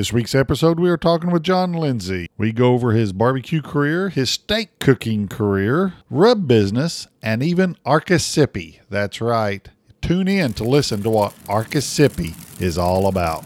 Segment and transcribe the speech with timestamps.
[0.00, 2.30] This week's episode, we are talking with John Lindsay.
[2.38, 8.80] We go over his barbecue career, his steak cooking career, rub business, and even Arcasippy.
[8.88, 9.68] That's right.
[10.00, 13.44] Tune in to listen to what Arcasippy is all about.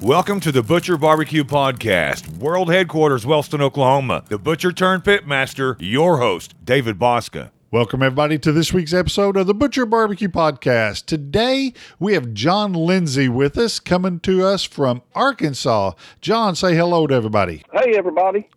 [0.00, 4.22] Welcome to the Butcher Barbecue Podcast, world headquarters, Wellston, Oklahoma.
[4.28, 7.50] The Butcher turned Pitmaster, your host, David Bouska.
[7.70, 11.04] Welcome, everybody, to this week's episode of the Butcher Barbecue Podcast.
[11.04, 15.92] Today, we have John Lindsay with us, coming to us from Arkansas.
[16.22, 17.64] John, say hello to everybody.
[17.74, 18.48] Hey, everybody.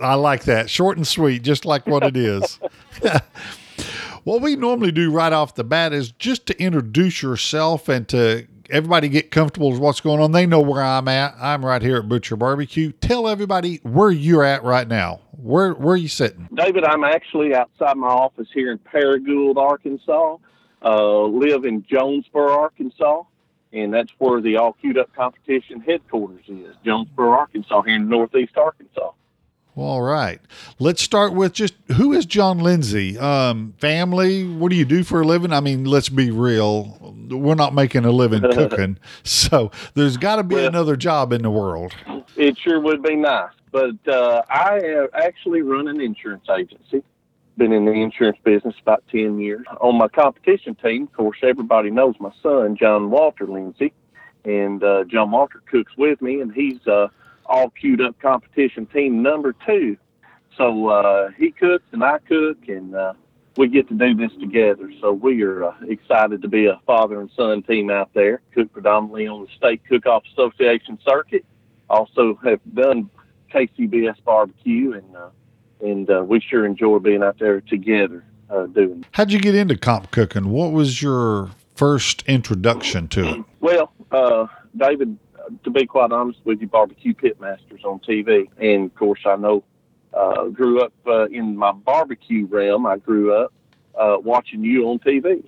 [0.00, 0.70] I like that.
[0.70, 2.58] Short and sweet, just like what it is.
[4.24, 8.46] what we normally do right off the bat is just to introduce yourself and to
[8.70, 10.32] everybody get comfortable with what's going on.
[10.32, 11.34] They know where I'm at.
[11.40, 12.92] I'm right here at Butcher Barbecue.
[12.92, 15.20] Tell everybody where you're at right now.
[15.32, 16.48] Where where are you sitting?
[16.54, 20.36] David, I'm actually outside my office here in Paragould, Arkansas.
[20.82, 23.22] Uh, live in Jonesboro, Arkansas,
[23.72, 26.76] and that's where the All Queued Up Competition headquarters is.
[26.84, 29.12] Jonesboro, Arkansas, here in Northeast Arkansas.
[29.76, 30.40] All right.
[30.78, 33.18] Let's start with just who is John Lindsay?
[33.18, 35.52] Um, family, what do you do for a living?
[35.52, 36.96] I mean, let's be real.
[37.28, 38.98] We're not making a living cooking.
[39.24, 41.92] so there's got to be Well- another job in the world.
[42.36, 47.02] It sure would be nice, but uh, I actually run an insurance agency.
[47.56, 49.64] Been in the insurance business about ten years.
[49.80, 53.92] On my competition team, of course, everybody knows my son, John Walter Lindsay,
[54.44, 57.06] and uh, John Walter cooks with me, and he's uh,
[57.46, 59.96] all queued up competition team number two.
[60.56, 63.14] So uh, he cooks and I cook, and uh,
[63.56, 64.90] we get to do this together.
[65.00, 68.40] So we are uh, excited to be a father and son team out there.
[68.52, 71.44] Cook predominantly on the Steak Cook-Off Association circuit.
[71.90, 73.10] Also have done
[73.52, 75.28] KCBS barbecue, and uh,
[75.80, 79.04] and uh, we sure enjoy being out there together uh, doing.
[79.12, 80.48] How'd you get into comp cooking?
[80.48, 83.44] What was your first introduction to it?
[83.60, 85.18] Well, uh, David,
[85.64, 89.64] to be quite honest with you, barbecue pitmasters on TV, and of course I know.
[90.12, 92.86] Uh, grew up uh, in my barbecue realm.
[92.86, 93.52] I grew up
[93.98, 95.44] uh, watching you on TV,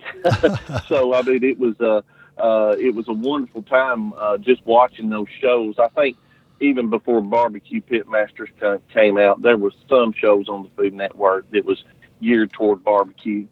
[0.89, 2.03] so I mean it was uh,
[2.41, 5.77] uh, it was a wonderful time uh, just watching those shows.
[5.79, 6.17] I think
[6.61, 11.51] even before barbecue pitmasters ca- came out, there was some shows on the Food Network
[11.51, 11.85] that was
[12.23, 13.47] geared toward barbecue,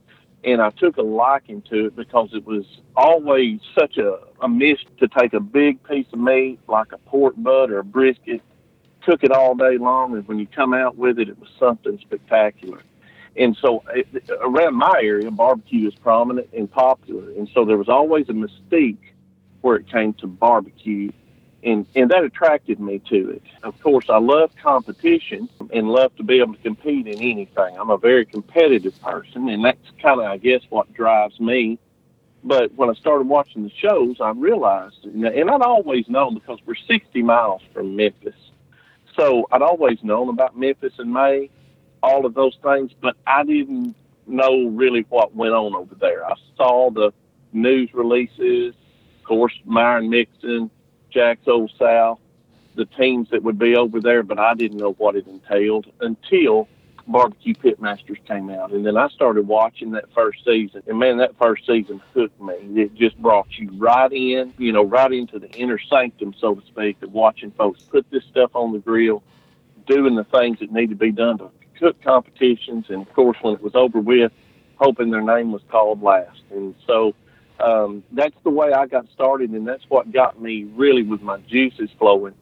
[0.45, 2.65] and I took a liking to it because it was
[2.97, 7.35] always such a, a miss to take a big piece of meat like a pork
[7.39, 8.43] butt or a brisket,
[9.05, 11.99] cook it all day long, and when you come out with it, it was something
[12.01, 12.83] spectacular.
[13.37, 14.07] And so it,
[14.41, 18.99] around my area, barbecue is prominent and popular, and so there was always a mystique
[19.63, 21.11] where it came to barbecue.
[21.65, 23.43] And, and that attracted me to it.
[23.63, 27.79] Of course, I love competition and love to be able to compete in anything.
[27.79, 31.79] I'm a very competitive person, and that's kind of, I guess, what drives me.
[32.43, 36.75] But when I started watching the shows, I realized, and I'd always known because we're
[36.75, 38.35] 60 miles from Memphis.
[39.17, 41.49] So I'd always known about Memphis in May,
[42.03, 43.95] all of those things, but I didn't
[44.27, 46.27] know really what went on over there.
[46.27, 47.13] I saw the
[47.55, 48.75] news releases,
[49.19, 50.71] of course, Myron Mixon,
[51.15, 52.19] Jack's Old South,
[52.75, 56.69] the teams that would be over there, but I didn't know what it entailed until
[57.07, 58.73] Barbecue Pitmasters came out.
[58.73, 60.83] And then I started watching that first season.
[60.87, 62.55] And man, that first season hooked me.
[62.83, 66.67] It just brought you right in, you know, right into the inner sanctum, so to
[66.67, 69.23] speak, of watching folks put this stuff on the grill,
[69.87, 72.87] doing the things that need to be done to cook competitions.
[72.89, 74.33] And of course, when it was over with,
[74.77, 76.43] hoping their name was called last.
[76.51, 77.15] And so,
[77.61, 81.39] um, that's the way I got started, and that's what got me really with my
[81.41, 82.35] juices flowing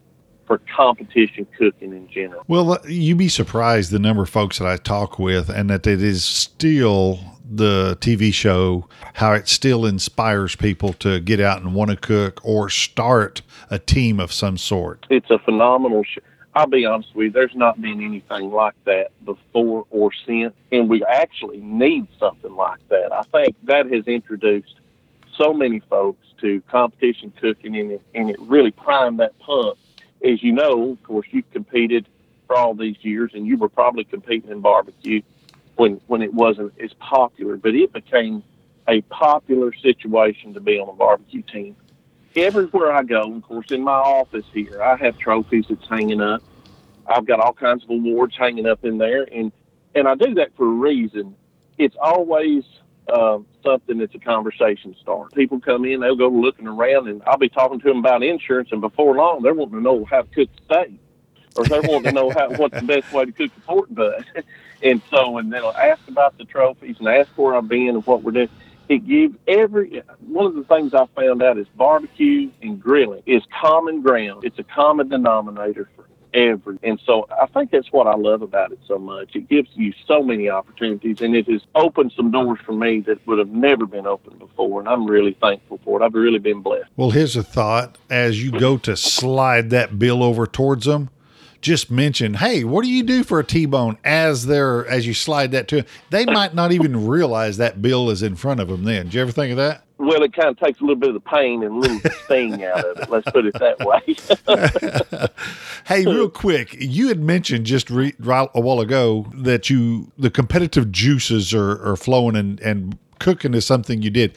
[0.46, 2.42] for competition cooking in general.
[2.48, 6.02] Well, you'd be surprised the number of folks that I talk with, and that it
[6.02, 11.90] is still the TV show, how it still inspires people to get out and want
[11.90, 15.06] to cook or start a team of some sort.
[15.10, 16.22] It's a phenomenal show.
[16.54, 20.88] I'll be honest with you, there's not been anything like that before or since, and
[20.88, 23.10] we actually need something like that.
[23.10, 24.74] I think that has introduced
[25.37, 29.78] so many folks to competition cooking, and it, and it really primed that pump.
[30.25, 32.06] As you know, of course, you've competed
[32.46, 35.23] for all these years, and you were probably competing in barbecue
[35.76, 38.43] when when it wasn't as popular, but it became
[38.88, 41.76] a popular situation to be on a barbecue team.
[42.35, 46.43] Everywhere I go, of course, in my office here, I have trophies that's hanging up.
[47.06, 49.52] I've got all kinds of awards hanging up in there, and
[49.94, 51.35] and I do that for a reason.
[51.78, 52.64] It's always
[53.12, 55.29] um, something that's a conversation starter.
[55.35, 58.70] People come in, they'll go looking around, and I'll be talking to them about insurance,
[58.73, 60.99] and before long, they're wanting to know how to cook steak,
[61.56, 64.25] or they're wanting to know how what's the best way to cook a pork butt.
[64.82, 68.23] and so, and they'll ask about the trophies and ask where I've been and what
[68.23, 68.49] we're doing.
[68.88, 73.43] it gives every one of the things I found out is barbecue and grilling is
[73.61, 74.44] common ground.
[74.44, 76.79] It's a common denominator for every.
[76.82, 79.34] And so I think that's what I love about it so much.
[79.34, 83.26] It gives you so many opportunities and it has opened some doors for me that
[83.26, 84.81] would have never been opened before.
[84.81, 86.05] And I'm really thankful for it.
[86.05, 86.90] I've really been blessed.
[86.96, 91.11] Well, here's a thought as you go to slide that bill over towards them.
[91.61, 93.96] Just mention, hey, what do you do for a T-bone?
[94.02, 98.11] As they're as you slide that to them, they might not even realize that bill
[98.11, 98.82] is in front of them.
[98.82, 99.85] Then, did you ever think of that?
[100.02, 102.64] Well, it kind of takes a little bit of the pain and a little sting
[102.64, 103.08] out of it.
[103.08, 105.28] Let's put it that way.
[105.84, 110.31] Hey, real quick, you had mentioned just re, right a while ago that you the
[110.31, 114.37] competitive juices are, are flowing and, and cooking is something you did.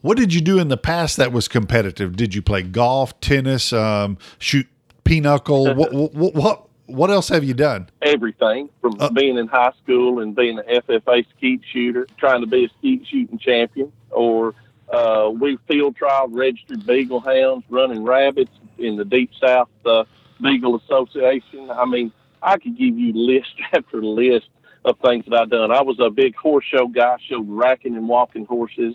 [0.00, 2.16] What did you do in the past that was competitive?
[2.16, 4.66] Did you play golf, tennis, um, shoot
[5.04, 5.74] pinochle?
[5.76, 7.90] what, what what what else have you done?
[8.00, 12.46] Everything from Uh, being in high school and being an FFA skeet shooter, trying to
[12.46, 14.54] be a skeet shooting champion, or
[14.88, 20.04] uh, we field trial registered beagle hounds, running rabbits in the Deep South uh,
[20.40, 21.70] Beagle Association.
[21.70, 22.12] I mean,
[22.42, 24.48] I could give you list after list
[24.84, 25.72] of things that I've done.
[25.72, 28.94] I was a big horse show guy, showed racking and walking horses,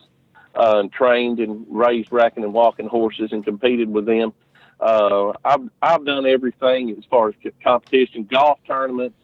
[0.55, 4.33] uh, and trained and raised racking and walking horses and competed with them.
[4.79, 9.15] Uh, I've I've done everything as far as competition, golf tournaments,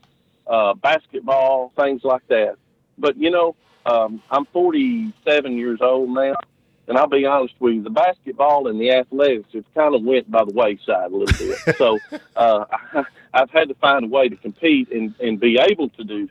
[0.46, 2.58] uh, basketball, things like that.
[2.98, 3.56] But you know,
[3.86, 6.36] um, I'm 47 years old now,
[6.88, 10.32] and I'll be honest with you, the basketball and the athletics have kind of went
[10.32, 11.76] by the wayside a little bit.
[11.78, 12.00] so
[12.36, 13.04] uh, I,
[13.34, 16.30] I've had to find a way to compete and, and be able to do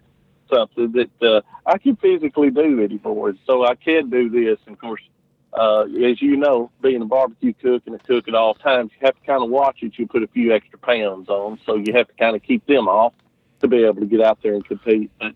[0.51, 3.35] something that uh, I can physically do anymore.
[3.47, 4.59] So I can do this.
[4.67, 5.03] And of course,
[5.53, 9.07] uh, as you know, being a barbecue cook and a cook at all times, you
[9.07, 9.99] have to kind of watch it.
[9.99, 12.89] You put a few extra pounds on, so you have to kind of keep them
[12.89, 13.15] off
[13.61, 15.11] to be able to get out there and compete.
[15.19, 15.33] But,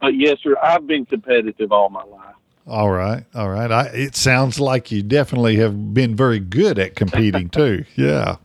[0.00, 2.34] but yes, sir, I've been competitive all my life.
[2.66, 3.70] All right, all right.
[3.70, 7.84] I, it sounds like you definitely have been very good at competing too.
[7.96, 8.36] Yeah.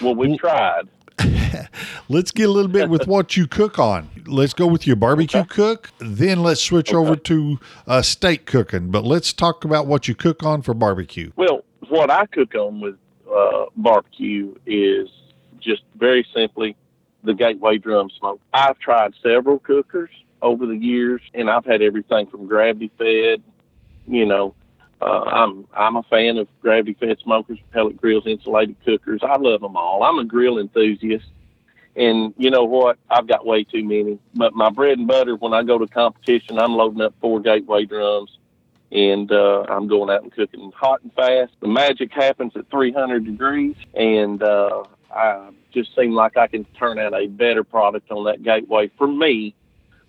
[0.00, 0.88] Well, we've tried.
[2.08, 4.08] Let's get a little bit with what you cook on.
[4.26, 5.90] Let's go with your barbecue cook.
[5.98, 8.90] Then let's switch over to uh, steak cooking.
[8.90, 11.30] But let's talk about what you cook on for barbecue.
[11.36, 12.96] Well, what I cook on with
[13.32, 15.08] uh, barbecue is
[15.60, 16.76] just very simply
[17.22, 18.40] the Gateway drum smoke.
[18.54, 20.10] I've tried several cookers
[20.42, 23.42] over the years, and I've had everything from gravity fed.
[24.06, 24.54] You know,
[25.00, 29.20] uh, I'm I'm a fan of gravity fed smokers, pellet grills, insulated cookers.
[29.22, 30.02] I love them all.
[30.02, 31.26] I'm a grill enthusiast.
[31.96, 32.98] And you know what?
[33.10, 34.18] I've got way too many.
[34.34, 37.84] But my bread and butter, when I go to competition, I'm loading up four gateway
[37.84, 38.38] drums
[38.92, 41.52] and uh, I'm going out and cooking hot and fast.
[41.60, 44.84] The magic happens at 300 degrees, and uh,
[45.14, 49.06] I just seem like I can turn out a better product on that gateway for
[49.06, 49.54] me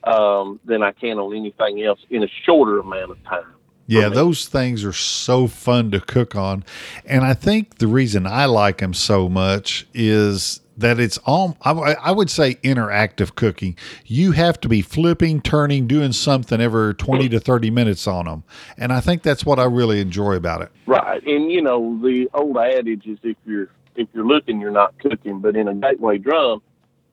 [0.03, 3.53] um, than I can on anything else in a shorter amount of time.
[3.87, 6.63] Yeah, those things are so fun to cook on.
[7.05, 11.71] And I think the reason I like them so much is that it's all, I,
[11.71, 13.75] I would say, interactive cooking.
[14.05, 18.43] You have to be flipping, turning, doing something every 20 to 30 minutes on them.
[18.77, 20.71] And I think that's what I really enjoy about it.
[20.85, 24.97] Right, and you know the old adage is if you're if you're looking, you're not
[24.99, 25.39] cooking.
[25.39, 26.61] But in a gateway drum,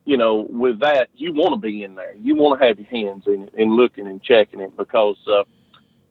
[0.09, 2.15] you know, with that, you want to be in there.
[2.17, 5.45] You want to have your hands in it and looking and checking it because uh,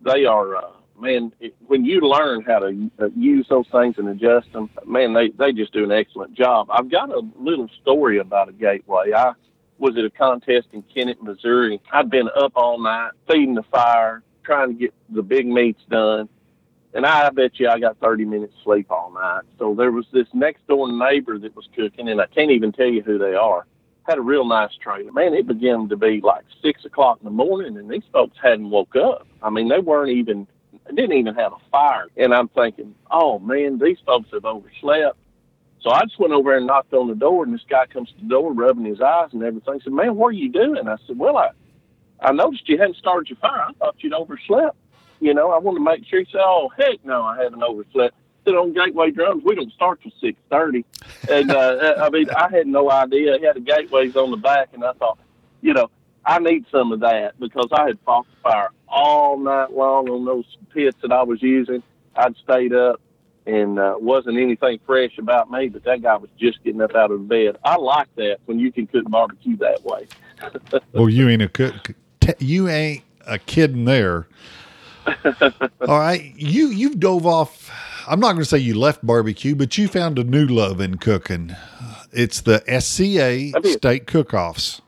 [0.05, 0.69] they are, uh,
[1.01, 1.33] man.
[1.39, 5.29] It, when you learn how to uh, use those things and adjust them, man, they
[5.29, 6.67] they just do an excellent job.
[6.69, 9.13] I've got a little story about a gateway.
[9.15, 9.33] I
[9.79, 11.81] was at a contest in Kennett, Missouri.
[11.91, 16.29] I'd been up all night feeding the fire, trying to get the big meats done.
[16.93, 19.41] And I bet you I got 30 minutes sleep all night.
[19.57, 22.85] So there was this next door neighbor that was cooking, and I can't even tell
[22.85, 23.65] you who they are.
[24.07, 25.11] Had a real nice trailer.
[25.11, 28.69] Man, it began to be like six o'clock in the morning, and these folks hadn't
[28.69, 29.27] woke up.
[29.43, 30.47] I mean, they weren't even,
[30.87, 32.07] didn't even have a fire.
[32.15, 35.17] And I'm thinking, oh man, these folks have overslept.
[35.81, 38.15] So I just went over and knocked on the door, and this guy comes to
[38.21, 39.75] the door, rubbing his eyes and everything.
[39.75, 41.49] He said, "Man, what are you doing?" I said, "Well, I,
[42.21, 43.65] I noticed you hadn't started your fire.
[43.69, 44.75] I thought you'd overslept.
[45.19, 48.15] You know, I wanted to make sure." He said, "Oh, heck no, I haven't overslept."
[48.47, 50.85] Said, "On Gateway Drums, we don't start till six thirty,
[51.29, 53.37] and uh, I mean, I had no idea.
[53.37, 55.19] He had the gateways on the back, and I thought,
[55.61, 55.89] you know,
[56.25, 60.23] I need some of that because I had fought the fire all night long on
[60.23, 61.83] those pits that I was using.
[62.15, 63.01] I'd stayed up
[63.45, 67.11] and uh, wasn't anything fresh about me, but that guy was just getting up out
[67.11, 67.57] of bed.
[67.63, 70.07] I like that when you can cook barbecue that way.
[70.93, 71.95] Well, you ain't a cook.
[72.37, 74.27] You ain't a kidding there.
[75.87, 77.71] All right, you you've dove off.
[78.07, 80.97] I'm not going to say you left barbecue, but you found a new love in
[80.97, 81.53] cooking.
[82.13, 84.81] It's the SCA State cook-offs,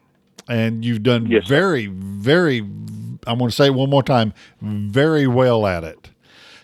[0.47, 2.59] and you've done Yes, very, very.
[2.59, 6.09] I'm going to say it one more time, very well at it.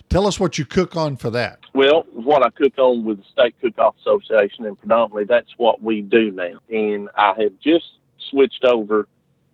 [0.09, 1.59] Tell us what you cook on for that.
[1.73, 6.01] Well, what I cook on with the Steak Cook-Off Association, and predominantly that's what we
[6.01, 6.59] do now.
[6.69, 7.85] And I have just
[8.29, 9.09] switched over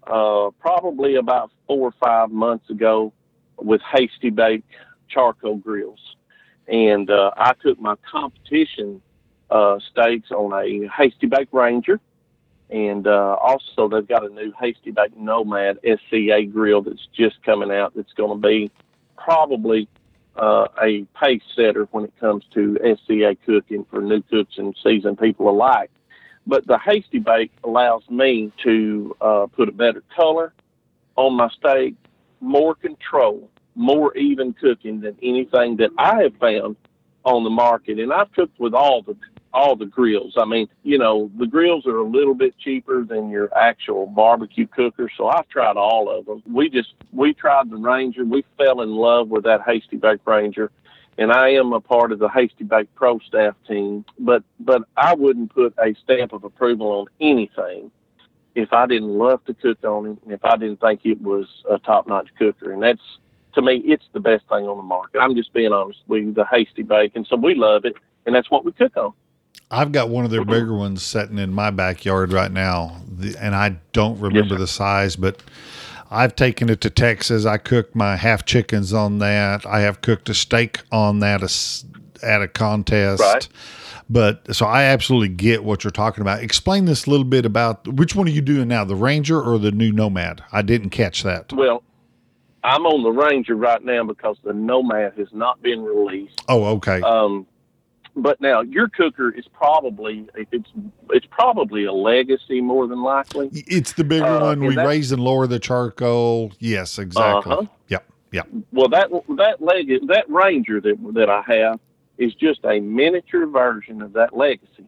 [0.06, 3.12] uh, probably about four or five months ago
[3.58, 4.64] with Hasty Bake
[5.10, 6.00] charcoal grills.
[6.68, 9.02] And uh, I cook my competition
[9.50, 12.00] uh, steaks on a Hasty Bake Ranger.
[12.70, 17.72] And uh, also, they've got a new Hasty Bake Nomad SCA grill that's just coming
[17.72, 18.72] out that's going to be
[19.18, 19.90] probably
[20.38, 25.20] uh, a pace setter when it comes to SCA cooking for new cooks and seasoned
[25.20, 25.92] people alike.
[26.48, 30.54] But the Hasty Bake allows me to uh, put a better color
[31.16, 31.96] on my steak,
[32.40, 36.76] more control, more even cooking than anything that I have found
[37.24, 38.00] on the market.
[38.00, 39.16] And I've cooked with all the
[39.54, 40.36] all the grills.
[40.38, 44.68] I mean, you know, the grills are a little bit cheaper than your actual barbecue
[44.68, 46.42] cooker, so I've tried all of them.
[46.52, 48.24] We just we tried the Ranger.
[48.24, 50.72] We fell in love with that Hasty Bake Ranger,
[51.18, 54.06] and I am a part of the Hasty Bake Pro staff team.
[54.20, 57.92] But but I wouldn't put a stamp of approval on anything
[58.56, 61.48] if I didn't love to cook on it, and if I didn't think it was
[61.70, 63.02] a top notch cooker, and that's
[63.54, 65.20] to me, it's the best thing on the market.
[65.20, 68.36] I'm just being honest with you, the Hasty Bake, and so we love it, and
[68.36, 69.14] that's what we cook on.
[69.70, 70.52] I've got one of their mm-hmm.
[70.52, 73.02] bigger ones sitting in my backyard right now,
[73.40, 75.42] and I don't remember Yes, the size, but
[76.10, 77.46] I've taken it to Texas.
[77.46, 79.66] I cooked my half chickens on that.
[79.66, 81.42] I have cooked a steak on that
[82.22, 83.22] at a contest.
[83.22, 83.48] Right.
[84.10, 86.44] But so I absolutely get what you're talking about.
[86.44, 89.58] Explain this a little bit about which one are you doing now, the Ranger or
[89.58, 90.44] the new Nomad?
[90.52, 91.54] I didn't catch that.
[91.54, 91.82] Well,
[92.64, 96.42] I'm on the Ranger right now because the Nomad has not been released.
[96.48, 97.02] Oh, okay.
[97.02, 97.48] Um,
[98.16, 100.70] but now your cooker is probably it's
[101.10, 103.50] it's probably a legacy more than likely.
[103.54, 104.60] it's the bigger uh, one.
[104.60, 106.52] We that- raise and lower the charcoal.
[106.60, 107.54] Yes, exactly.
[107.54, 107.66] Uh-huh.
[107.88, 108.06] Yep.
[108.32, 108.48] Yep.
[108.72, 111.80] Well, that that leg that Ranger that that I have
[112.18, 114.86] is just a miniature version of that legacy.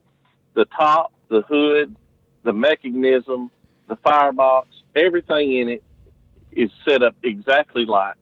[0.53, 1.95] The top, the hood,
[2.43, 3.49] the mechanism,
[3.87, 5.83] the firebox, everything in it
[6.55, 8.15] is set up exactly like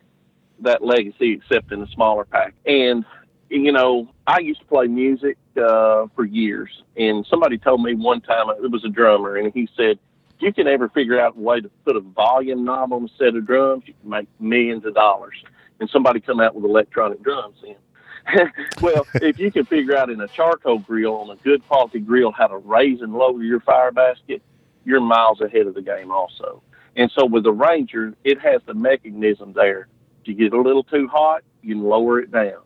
[0.60, 2.54] that legacy, except in a smaller pack.
[2.66, 3.06] And
[3.50, 8.22] you know, I used to play music uh, for years, and somebody told me one
[8.22, 10.00] time it was a drummer, and he said,
[10.36, 13.10] "If you can ever figure out a way to put a volume knob on a
[13.18, 15.36] set of drums, you can make millions of dollars."
[15.80, 17.76] And somebody come out with electronic drums in.
[18.82, 22.32] well, if you can figure out in a charcoal grill on a good quality grill
[22.32, 24.42] how to raise and lower your fire basket,
[24.86, 26.62] you're miles ahead of the game also.
[26.96, 29.88] And so with the Ranger, it has the mechanism there.
[30.22, 32.62] If you get a little too hot, you can lower it down.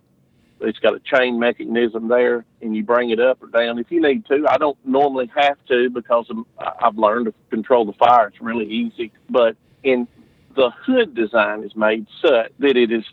[0.62, 4.02] It's got a chain mechanism there, and you bring it up or down if you
[4.02, 4.46] need to.
[4.50, 8.30] I don't normally have to because I've learned to control the fire.
[8.30, 9.12] It's really easy.
[9.30, 10.08] But in
[10.56, 13.04] the hood design is made such that it is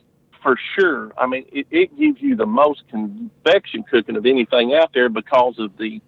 [0.43, 1.13] for sure.
[1.19, 5.57] I mean, it, it gives you the most convection cooking of anything out there because
[5.59, 6.01] of the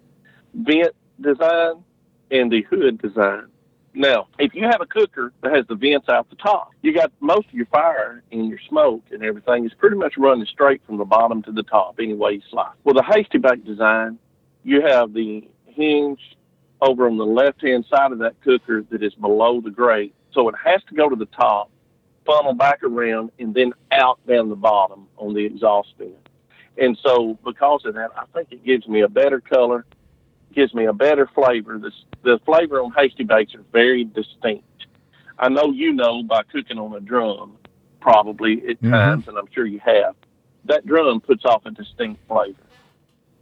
[0.53, 1.83] vent design
[2.31, 3.47] and the hood design.
[3.95, 7.13] Now, if you have a cooker that has the vents out the top, you got
[7.21, 10.97] most of your fire and your smoke and everything is pretty much running straight from
[10.97, 12.75] the bottom to the top any way you slice.
[12.83, 14.19] Well, the hasty bake design,
[14.63, 16.19] you have the hinge
[16.81, 20.13] over on the left hand side of that cooker that is below the grate.
[20.33, 21.71] So it has to go to the top,
[22.25, 26.29] funnel back around, and then out down the bottom on the exhaust vent.
[26.77, 29.85] And so because of that, I think it gives me a better color,
[30.53, 31.77] gives me a better flavor.
[31.77, 31.91] The,
[32.25, 34.87] the flavor on hasty bakes are very distinct.
[35.37, 37.55] I know you know by cooking on a drum,
[38.01, 38.91] probably at Mhm.
[38.91, 40.15] times, and I'm sure you have.
[40.65, 42.63] That drum puts off a distinct flavor.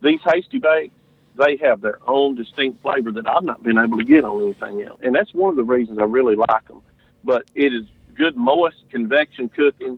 [0.02, 0.94] These hasty bakes,
[1.36, 4.82] they have their own distinct flavor that I've not been able to get on anything
[4.82, 6.82] else, and that's one of the reasons I really like them.
[7.24, 7.86] But it is
[8.16, 9.98] good moist convection cooking,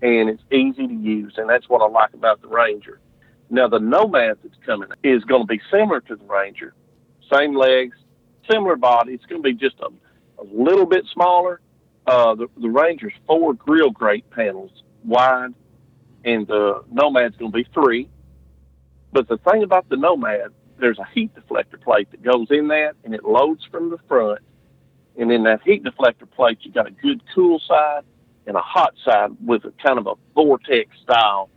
[0.00, 3.00] and it's easy to use, and that's what I like about the Ranger.
[3.50, 6.72] Now the Nomad that's coming is going to be similar to the Ranger,
[7.30, 7.96] same legs,
[8.50, 9.12] similar body.
[9.12, 9.88] It's going to be just a,
[10.40, 11.60] a little bit smaller.
[12.06, 15.54] Uh, the, the Ranger's four grill grate panels wide,
[16.24, 18.08] and the Nomad's going to be three.
[19.12, 22.94] But the thing about the Nomad, there's a heat deflector plate that goes in that,
[23.04, 24.40] and it loads from the front.
[25.16, 28.02] And in that heat deflector plate, you got a good cool side
[28.46, 31.48] and a hot side with a kind of a vortex style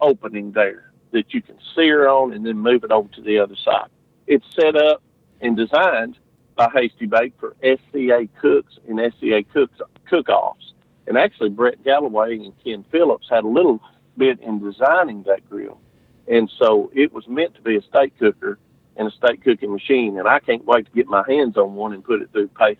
[0.00, 3.56] opening there that you can sear on and then move it over to the other
[3.56, 3.88] side.
[4.26, 5.02] It's set up
[5.42, 6.18] and designed
[6.56, 10.72] by Hasty Bake for SCA cooks and SCA cooks cook-offs.
[11.06, 13.80] And actually, Brett Galloway and Ken Phillips had a little
[14.16, 15.80] bit in designing that grill.
[16.28, 18.58] And so it was meant to be a steak cooker,
[18.96, 21.92] and a steak cooking machine, and I can't wait to get my hands on one
[21.92, 22.76] and put it through pace.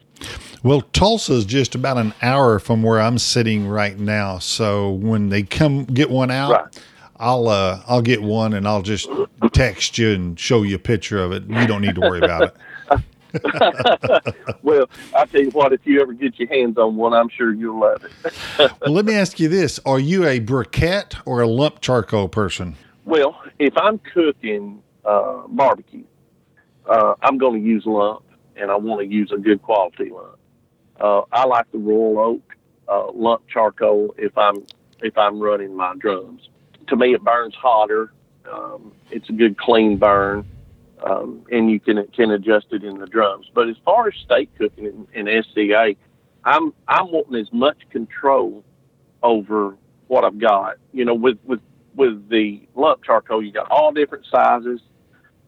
[0.62, 4.38] Well, Tulsa is just about an hour from where I'm sitting right now.
[4.38, 6.85] So when they come get one out, Right.
[7.22, 9.08] I'll uh, I'll get one and I'll just
[9.52, 11.44] text you and show you a picture of it.
[11.44, 12.56] You don't need to worry about it.
[14.62, 17.54] Well, I tell you what, if you ever get your hands on one, I'm sure
[17.54, 18.12] you'll love it.
[18.82, 22.76] Well, let me ask you this: Are you a briquette or a lump charcoal person?
[23.06, 26.04] Well, if I'm cooking uh, barbecue,
[26.86, 28.24] uh, I'm going to use lump,
[28.54, 30.38] and I want to use a good quality lump.
[31.00, 34.66] Uh, I like the Royal Oak uh, lump charcoal if I'm
[35.00, 36.50] if I'm running my drums.
[36.92, 38.12] To me, it burns hotter.
[38.52, 40.46] Um, it's a good clean burn,
[41.02, 43.50] um, and you can can adjust it in the drums.
[43.54, 45.94] But as far as steak cooking in, in SCA,
[46.44, 48.62] I'm I'm wanting as much control
[49.22, 49.75] over
[50.08, 50.76] what I've got.
[50.92, 51.61] You know, with with
[51.96, 54.82] with the lump charcoal, you got all different sizes,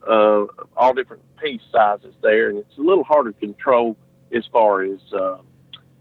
[0.09, 0.47] uh,
[0.79, 3.99] all different piece sizes there, and it's a little harder to control
[4.35, 5.37] as far as uh,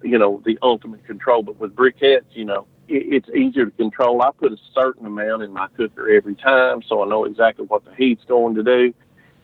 [0.04, 1.44] you know the ultimate control.
[1.44, 4.22] But with briquettes, you know, it, it's easier to control.
[4.22, 7.86] I put a certain amount in my cooker every time, so I know exactly what
[7.86, 8.94] the heat's going to do.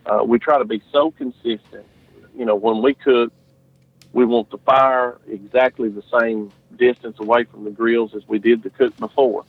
[0.06, 1.86] Uh, we try to be so consistent.
[2.36, 3.32] You know, when we cook,
[4.14, 8.64] we want the fire exactly the same distance away from the grills as we did
[8.64, 9.46] the cook before.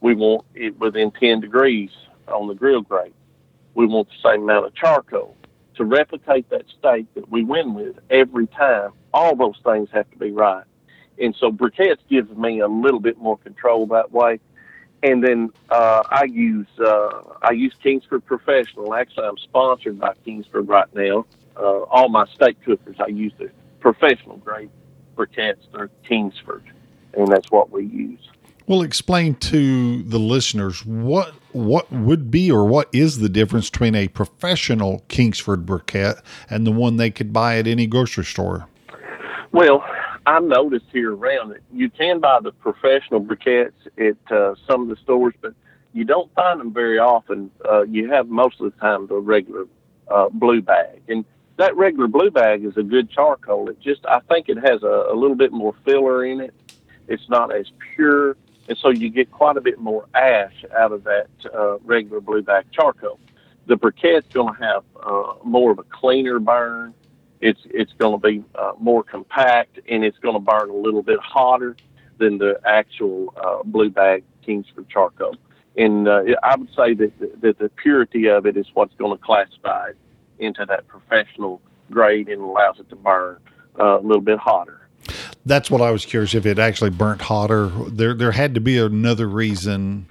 [0.00, 1.90] We want it within 10 degrees
[2.26, 3.14] on the grill grate.
[3.74, 5.36] We want the same amount of charcoal.
[5.76, 10.18] To replicate that steak that we win with every time, all those things have to
[10.18, 10.64] be right.
[11.18, 14.40] And so briquettes gives me a little bit more control that way.
[15.02, 18.94] And then uh, I use uh, I use Kingsford Professional.
[18.94, 21.26] Actually, I'm sponsored by Kingsford right now.
[21.56, 23.50] Uh, all my steak cookers, I use the
[23.80, 24.70] professional grade
[25.16, 25.66] briquettes.
[25.72, 26.64] They're Kingsford,
[27.14, 28.20] and that's what we use.
[28.66, 33.94] Well, explain to the listeners what what would be or what is the difference between
[33.96, 38.68] a professional Kingsford briquette and the one they could buy at any grocery store.
[39.50, 39.84] Well,
[40.26, 44.88] I noticed here around that you can buy the professional briquettes at uh, some of
[44.88, 45.54] the stores, but
[45.92, 47.50] you don't find them very often.
[47.68, 49.66] Uh, you have most of the time the regular
[50.08, 51.24] uh, blue bag, and
[51.56, 53.68] that regular blue bag is a good charcoal.
[53.68, 56.54] It just I think it has a, a little bit more filler in it.
[57.08, 58.36] It's not as pure,
[58.68, 62.42] and so you get quite a bit more ash out of that uh, regular blue
[62.42, 63.18] bag charcoal.
[63.66, 66.94] The briquette's going to have uh, more of a cleaner burn
[67.42, 71.02] it's it's going to be uh, more compact and it's going to burn a little
[71.02, 71.76] bit hotter
[72.18, 75.36] than the actual uh, blue bag Kingsford charcoal.
[75.76, 79.22] And uh, I would say that that the purity of it is what's going to
[79.22, 79.96] classify it
[80.38, 83.38] into that professional grade and allows it to burn
[83.78, 84.88] uh, a little bit hotter.
[85.44, 87.66] That's what I was curious if it actually burnt hotter.
[87.88, 90.06] There there had to be another reason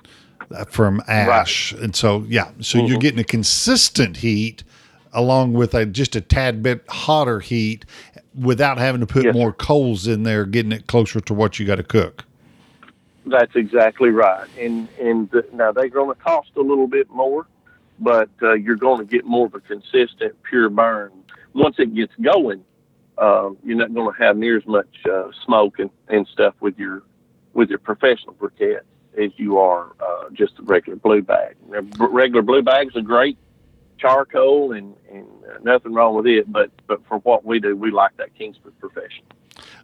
[0.54, 4.66] uh, from ash, and so yeah, so you're getting a consistent heat
[5.14, 7.86] along with a just a tad bit hotter heat
[8.36, 11.66] without having to put Yes, more coals in there, getting it closer to what you
[11.66, 12.24] got to cook.
[13.26, 14.48] That's exactly right.
[14.58, 17.48] And and the, now they're going to cost a little bit more,
[18.00, 21.12] but uh, you're going to get more of a consistent, pure burn.
[21.54, 22.64] Once it gets going,
[23.18, 26.78] um, you're not going to have near as much uh, smoke and, and stuff with
[26.80, 27.04] your
[27.54, 28.82] with your professional briquette
[29.22, 31.56] as you are uh, just a regular blue bag.
[31.68, 33.38] Regular blue bags are great
[34.02, 35.28] charcoal and, and
[35.64, 39.24] nothing wrong with it, but but for what we do, we like that Kingsford profession.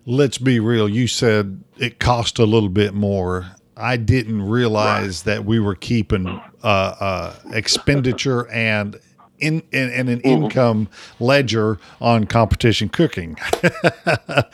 [0.05, 0.89] Let's be real.
[0.89, 3.51] You said it cost a little bit more.
[3.75, 8.99] I didn't realize that we were keeping uh, uh, expenditure and
[9.39, 13.37] in, and, and an income ledger on competition cooking.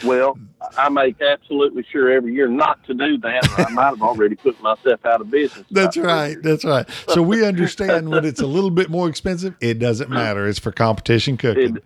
[0.03, 0.37] Well,
[0.77, 3.47] I make absolutely sure every year not to do that.
[3.57, 5.65] I might have already put myself out of business.
[5.71, 6.35] That's right.
[6.41, 6.87] That's right.
[7.09, 10.47] So we understand when it's a little bit more expensive, it doesn't matter.
[10.47, 11.77] It's for competition cooking.
[11.77, 11.83] It-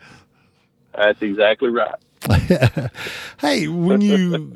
[0.96, 1.96] That's exactly right.
[3.40, 4.54] hey, when you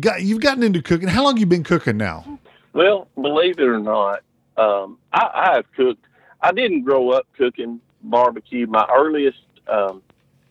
[0.00, 2.38] got you've gotten into cooking, how long you been cooking now?
[2.72, 4.22] Well, believe it or not,
[4.56, 6.04] um, I, I have cooked.
[6.40, 8.66] I didn't grow up cooking barbecue.
[8.66, 10.02] My earliest um,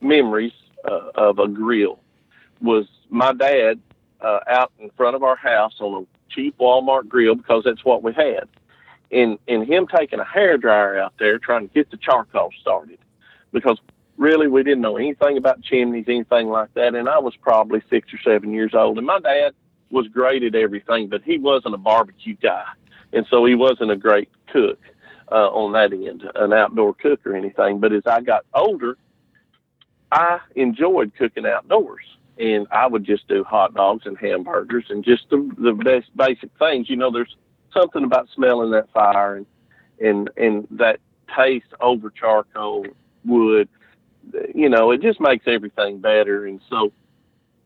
[0.01, 1.99] memories uh, of a grill
[2.61, 3.79] was my dad
[4.21, 8.03] uh, out in front of our house on a cheap Walmart grill because that's what
[8.03, 8.47] we had,
[9.11, 12.97] and and him taking a hair dryer out there trying to get the charcoal started
[13.51, 13.77] because
[14.17, 18.13] really we didn't know anything about chimneys, anything like that, and I was probably six
[18.13, 19.53] or seven years old, and my dad
[19.91, 22.65] was great at everything, but he wasn't a barbecue guy,
[23.13, 24.79] and so he wasn't a great cook
[25.31, 27.79] uh, on that end, an outdoor cook or anything.
[27.79, 28.97] But as I got older,
[30.11, 32.05] I enjoyed cooking outdoors,
[32.37, 36.51] and I would just do hot dogs and hamburgers and just the the best basic
[36.59, 36.89] things.
[36.89, 37.35] You know, there's
[37.73, 39.45] something about smelling that fire and
[39.99, 40.99] and and that
[41.35, 42.85] taste over charcoal
[43.23, 43.67] wood.
[44.53, 46.45] You know, it just makes everything better.
[46.45, 46.91] And so,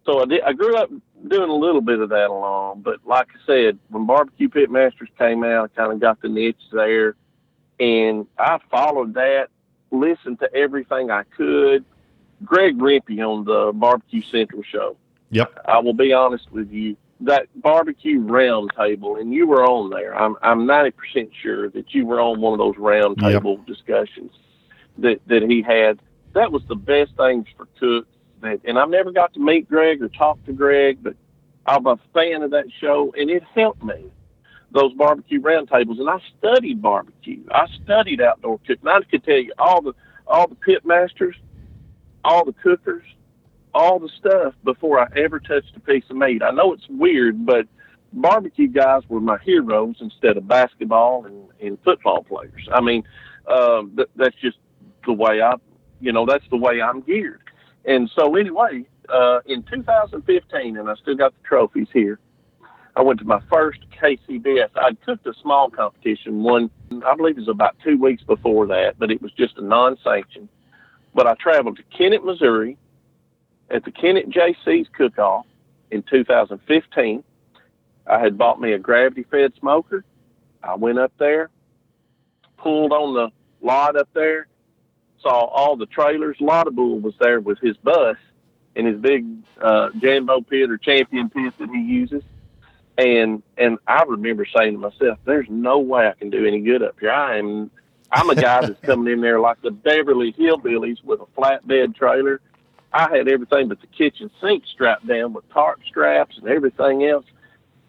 [0.05, 0.41] so I did.
[0.41, 0.89] I grew up
[1.27, 5.09] doing a little bit of that along, but like I said, when Barbecue Pit Masters
[5.17, 7.15] came out, I kind of got the niche there,
[7.79, 9.47] and I followed that,
[9.91, 11.85] listened to everything I could.
[12.43, 14.95] Greg Rempe on the Barbecue Central show.
[15.31, 15.59] Yep.
[15.65, 16.95] I will be honest with you.
[17.21, 20.17] That barbecue round table, and you were on there.
[20.17, 23.33] I'm I'm ninety percent sure that you were on one of those round Yep.
[23.33, 24.31] table discussions
[24.99, 25.99] that that he had.
[26.33, 28.07] That was the best things for cooks.
[28.41, 31.15] That, and I've never got to meet Greg or talk to Greg, but
[31.65, 34.05] I'm a fan of that show, and it helped me.
[34.71, 37.43] Those barbecue round tables, and I studied barbecue.
[37.51, 38.87] I studied outdoor cooking.
[38.87, 39.93] I could tell you all the
[40.27, 41.35] all the pit masters,
[42.23, 43.05] all the cookers,
[43.73, 46.43] all the stuff before I ever touched a piece of meat.
[46.43, 47.67] I know it's weird, but
[48.13, 52.67] barbecue guys were my heroes instead of basketball and, and football players.
[52.71, 53.03] I mean,
[53.47, 54.57] um, th- that's just
[55.05, 55.55] the way I,
[55.99, 57.41] you know, that's the way I'm geared.
[57.85, 62.19] And so anyway, uh, in 2015, and I still got the trophies here.
[62.99, 64.71] I went to my first KCBS.
[64.75, 66.69] I took the small competition one,
[67.05, 70.49] I believe it was about two weeks before that, but it was just a non-sanctioned.
[71.15, 72.77] But I traveled to Kennett, Missouri,
[73.69, 75.45] at the Kennett JC's cook-off
[75.91, 77.23] in 2015.
[78.05, 80.03] I had bought me a gravity-fed smoker.
[80.61, 81.49] I went up there,
[82.57, 83.29] pulled on the
[83.65, 84.47] lot up there,
[85.21, 86.35] saw all the trailers.
[86.41, 88.17] Lotta Bull was there with his bus
[88.75, 89.25] and his big
[89.61, 92.23] uh, Jambo pit or champion pit that he uses.
[92.99, 96.83] And and I remember saying to myself, "There's no way I can do any good
[96.83, 97.11] up here.
[97.11, 97.71] I am
[98.11, 102.41] I'm a guy that's coming in there like the Beverly Hillbillies with a flatbed trailer.
[102.91, 107.25] I had everything but the kitchen sink strapped down with tarp straps and everything else.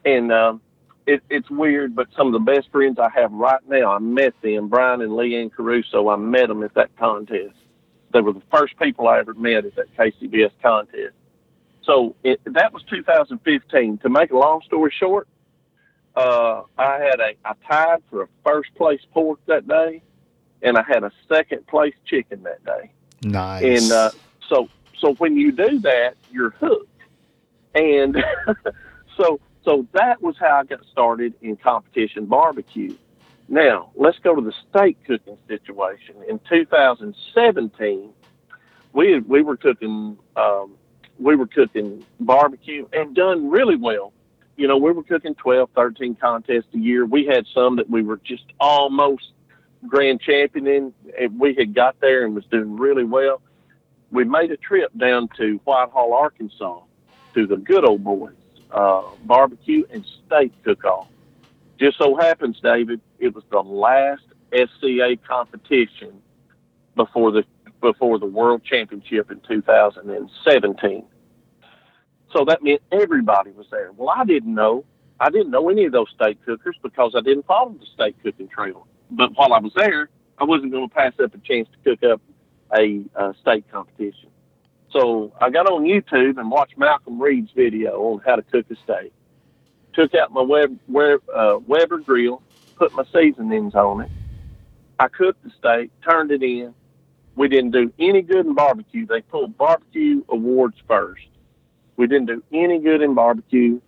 [0.04, 0.60] And um,
[1.06, 4.34] it, it's weird, but some of the best friends I have right now, I met
[4.42, 6.08] them, Brian and Leanne Caruso.
[6.08, 7.54] I met them at that contest.
[8.12, 11.14] They were the first people I ever met at that KCBS contest.
[11.84, 13.98] So it, that was 2015.
[13.98, 15.28] To make a long story short,
[16.14, 20.02] uh, I had a I tied for a first place pork that day,
[20.62, 22.90] and I had a second place chicken that day.
[23.22, 23.82] Nice.
[23.82, 24.10] And uh,
[24.48, 26.88] so so when you do that, you're hooked.
[27.74, 28.22] And
[29.16, 32.96] so so that was how I got started in competition barbecue.
[33.48, 36.16] Now let's go to the steak cooking situation.
[36.28, 38.10] In 2017,
[38.92, 40.74] we we were cooking um,
[41.20, 44.12] we were cooking barbecue and done really well.
[44.56, 47.04] You know, we were cooking 12, 13 contests a year.
[47.06, 49.32] We had some that we were just almost
[49.86, 50.94] grand champion in.
[51.18, 53.40] And we had got there and was doing really well.
[54.10, 56.80] We made a trip down to Whitehall, Arkansas,
[57.34, 58.34] to the good old boys
[58.72, 61.08] uh, barbecue and steak cook-off.
[61.78, 66.20] Just so happens, David, it was the last SCA competition
[66.94, 67.44] before the
[67.80, 71.04] before the World Championship in 2017.
[72.32, 73.90] So that meant everybody was there.
[73.92, 74.84] Well, I didn't know.
[75.18, 78.48] I didn't know any of those steak cookers because I didn't follow the steak cooking
[78.48, 78.86] trail.
[79.10, 82.10] But while I was there, I wasn't going to pass up a chance to cook
[82.10, 82.22] up
[82.76, 84.30] a, uh steak competition.
[84.92, 88.76] So I got on YouTube and watched Malcolm Reed's video on how to cook a
[88.76, 89.12] steak.
[89.92, 92.42] Took out my Web, Web, uh, Weber grill,
[92.76, 94.10] put my seasonings on it.
[94.98, 96.74] I cooked the steak, turned it in.
[97.36, 99.06] We didn't do any good in barbecue.
[99.06, 101.26] They pulled barbecue awards first.
[101.96, 103.80] We didn't do any good in barbecue.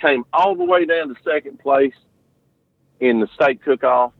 [0.00, 1.94] Came all the way down to second place
[3.00, 4.12] in the state cook-off,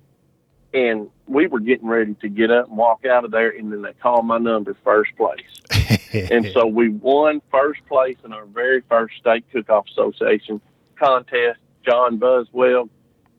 [0.73, 3.83] and we were getting ready to get up and walk out of there, and then
[3.83, 6.01] they called my number first place.
[6.31, 10.61] and so we won first place in our very first Steak Cook-Off Association
[10.97, 11.59] contest.
[11.85, 12.89] John Buzzwell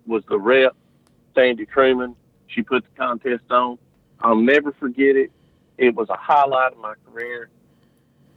[0.06, 0.76] was the rep.
[1.36, 2.16] Sandy Truman,
[2.48, 3.78] she put the contest on.
[4.22, 5.32] I'll never forget it.
[5.78, 7.50] It was a highlight of my career,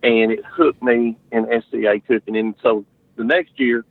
[0.02, 2.36] and it hooked me in SCA cooking.
[2.36, 2.84] And so
[3.16, 3.84] the next year,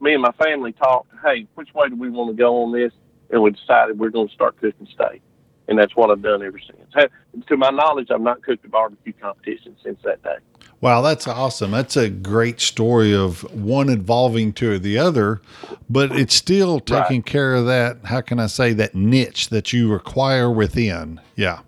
[0.00, 2.92] me and my family talked, hey, which way do we want to go on this?
[3.30, 5.22] And we decided we're going to start cooking steak.
[5.66, 7.08] And that's what I've done ever since.
[7.46, 10.36] To my knowledge, I've not cooked a barbecue competition since that day.
[10.80, 11.70] Wow, that's awesome.
[11.70, 15.40] That's a great story of one evolving to the other,
[15.88, 17.98] but it's still taking care of that.
[18.04, 21.20] How can I say that niche that you require within?
[21.36, 21.60] Yeah.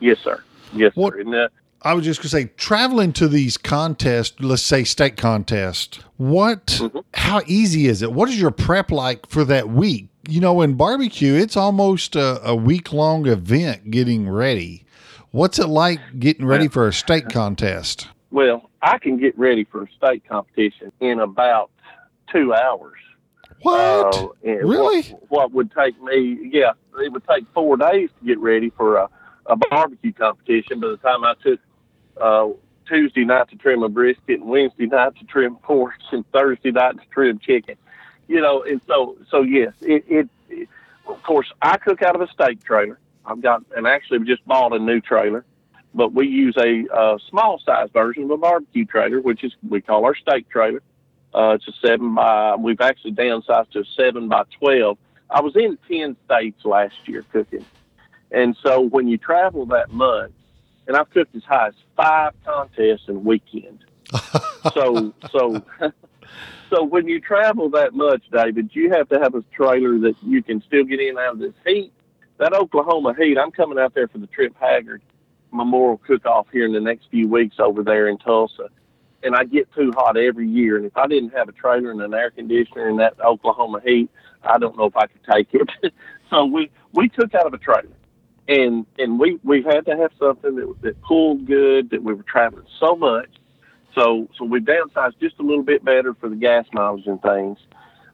[0.00, 0.42] Yes, sir.
[0.74, 1.20] Yes, What- sir.
[1.20, 1.48] And, uh,
[1.84, 6.66] I was just going to say, traveling to these contests, let's say state contest, what,
[6.66, 7.02] Mhm.
[7.14, 8.12] how easy is it?
[8.12, 10.06] What is your prep like for that week?
[10.28, 14.84] You know, in barbecue, it's almost a, a week long event getting ready.
[15.32, 18.08] What's it like getting ready for a state contest?
[18.30, 21.70] well, I can get ready for a state competition in about
[22.30, 22.98] two hours.
[23.62, 24.14] What?
[24.14, 25.02] Uh, Really?
[25.02, 26.50] What, what would take me?
[26.52, 29.08] Yeah, it would take four days to get ready for a,
[29.46, 30.80] a barbecue competition.
[30.80, 31.60] By the time I took
[32.20, 32.48] uh,
[32.86, 36.98] Tuesday night to trim a brisket, and Wednesday night to trim pork, and Thursday night
[36.98, 37.76] to trim chicken,
[38.28, 40.68] you know, and so so yes, it, it, it
[41.06, 42.98] of course I cook out of a steak trailer.
[43.24, 45.44] I've got and actually we just bought a new trailer,
[45.94, 49.80] but we use a uh, small size version of a barbecue trailer, which is we
[49.80, 50.82] call our steak trailer.
[51.34, 52.56] Uh, it's a seven by.
[52.56, 54.98] We've actually downsized to a seven by twelve.
[55.30, 57.64] I was in ten states last year cooking,
[58.30, 60.32] and so when you travel that much,
[60.86, 63.84] and I've cooked as high as five contests in a weekend.
[64.74, 65.62] so so
[66.70, 70.42] so when you travel that much, David, you have to have a trailer that you
[70.42, 71.92] can still get in out of this heat.
[72.42, 75.00] That Oklahoma heat, I'm coming out there for the Trip Haggard
[75.52, 78.68] Memorial Cook Off here in the next few weeks over there in Tulsa.
[79.22, 80.76] And I get too hot every year.
[80.76, 84.10] And if I didn't have a trailer and an air conditioner in that Oklahoma heat,
[84.42, 85.92] I don't know if I could take it.
[86.30, 87.86] so we, we took out of a trailer.
[88.48, 92.24] And and we, we had to have something that, that pulled good, that we were
[92.24, 93.30] traveling so much.
[93.94, 97.58] So so we downsized just a little bit better for the gas mileage and things.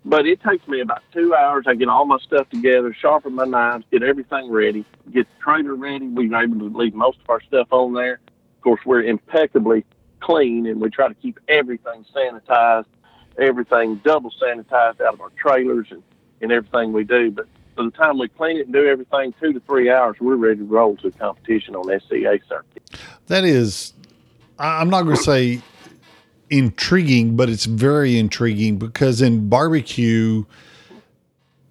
[0.08, 1.66] But it takes me about two hours.
[1.68, 5.74] I get all my stuff together, sharpen my knives, get everything ready, get the trailer
[5.74, 6.06] ready.
[6.06, 8.14] We were able to leave most of our stuff on there.
[8.14, 9.84] Of course, we're impeccably
[10.20, 12.86] clean, and we try to keep everything sanitized,
[13.38, 16.02] everything double sanitized out of our trailers and,
[16.40, 17.30] and everything we do.
[17.30, 20.36] But by the time we clean it and do everything, two to three hours, we're
[20.36, 22.98] ready to roll to a competition on SCA circuit.
[23.26, 23.92] That is,
[24.58, 25.60] I'm not going to say
[26.50, 30.44] intriguing, but it's very intriguing because in barbecue,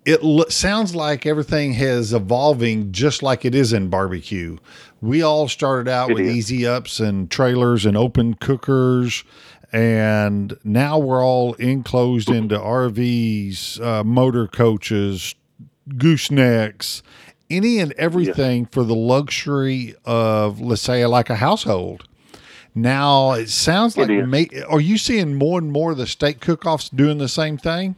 [0.06, 4.58] it lo- sounds like everything has evolving just like it is in barbecue.
[5.02, 6.36] We all started out It with is.
[6.36, 9.24] easy ups and trailers and open cookers.
[9.74, 15.36] And now we're all enclosed into RVs, uh, motor coaches,
[15.90, 17.02] goosenecks,
[17.50, 22.08] any and everything for the luxury of, let's say, like a household.
[22.78, 24.28] Now it sounds like, It is.
[24.28, 27.96] ma- are you seeing more and more of the state cook-offs doing the same thing?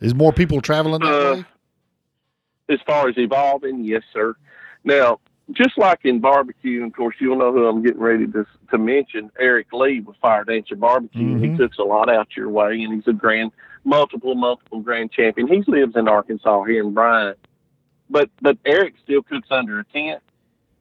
[0.00, 1.44] Is more people traveling that Uh, way?
[2.68, 4.34] as far as evolving, yes, sir.
[4.84, 5.18] Now,
[5.50, 9.30] just like in barbecue, of course, you'll know who I'm getting ready to to mention.
[9.38, 11.38] Eric Lee with Fire Dancer Barbecue.
[11.38, 11.56] He Mhm.
[11.58, 13.50] cooks a lot out your way, and he's a grand,
[13.84, 15.46] multiple, multiple grand champion.
[15.48, 17.36] He lives in Arkansas here in Bryant,
[18.08, 20.22] but but Eric still cooks under a tent.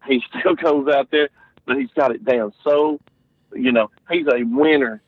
[0.07, 1.29] He still goes out there,
[1.75, 2.99] but he's got it down so,
[3.53, 5.01] you know, he's a winner.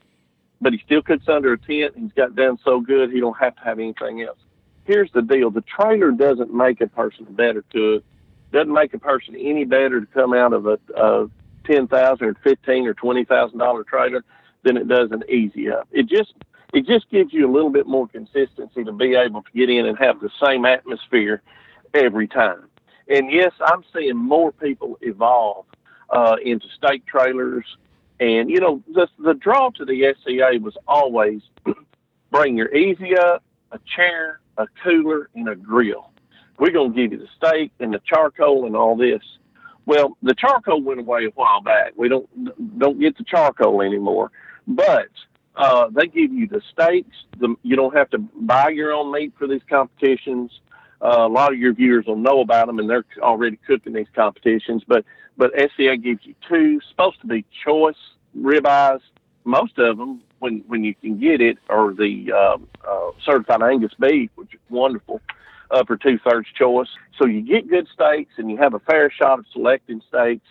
[0.61, 1.93] But he still cooks under a tent.
[1.97, 4.37] He's got it down so good he don't have to have anything else
[4.85, 8.03] here's the deal: the trailer doesn't make a person better cook.
[8.51, 11.27] Doesn't make a person any better to come out of a, a
[11.65, 14.23] ten thousand or fifteen or twenty thousand dollar trailer
[14.63, 15.87] than it does an easy up.
[15.91, 16.33] It just
[16.73, 19.85] it just gives you a little bit more consistency to be able to get in
[19.85, 21.41] and have the same atmosphere
[21.93, 22.65] every time.
[23.07, 25.65] And yes, I'm seeing more people evolve
[26.13, 27.65] uh, into state trailers.
[28.19, 31.41] And you know, the the draw to the SCA was always
[32.31, 36.11] bring your easy up, a chair, a cooler, and a grill.
[36.59, 39.21] We're going to give you the steak and the charcoal and all this.
[39.85, 41.93] Well, the charcoal went away a while back.
[41.97, 44.31] We don't don't get the charcoal anymore,
[44.67, 45.09] but
[45.55, 47.17] uh, they give you the steaks.
[47.39, 50.51] The, you don't have to buy your own meat for these competitions.
[51.03, 54.07] Uh, a lot of your viewers will know about them, and they're already cooking these
[54.15, 54.83] competitions.
[54.87, 55.03] But
[55.35, 57.95] but SCA gives you two, supposed to be choice
[58.37, 59.01] ribeyes.
[59.43, 63.93] Most of them, when when you can get it, are the um, uh, certified Angus
[63.99, 65.19] beef, which is wonderful,
[65.71, 66.87] uh, for two thirds choice.
[67.19, 70.47] So you get good steaks, and you have a fair shot of selecting steaks.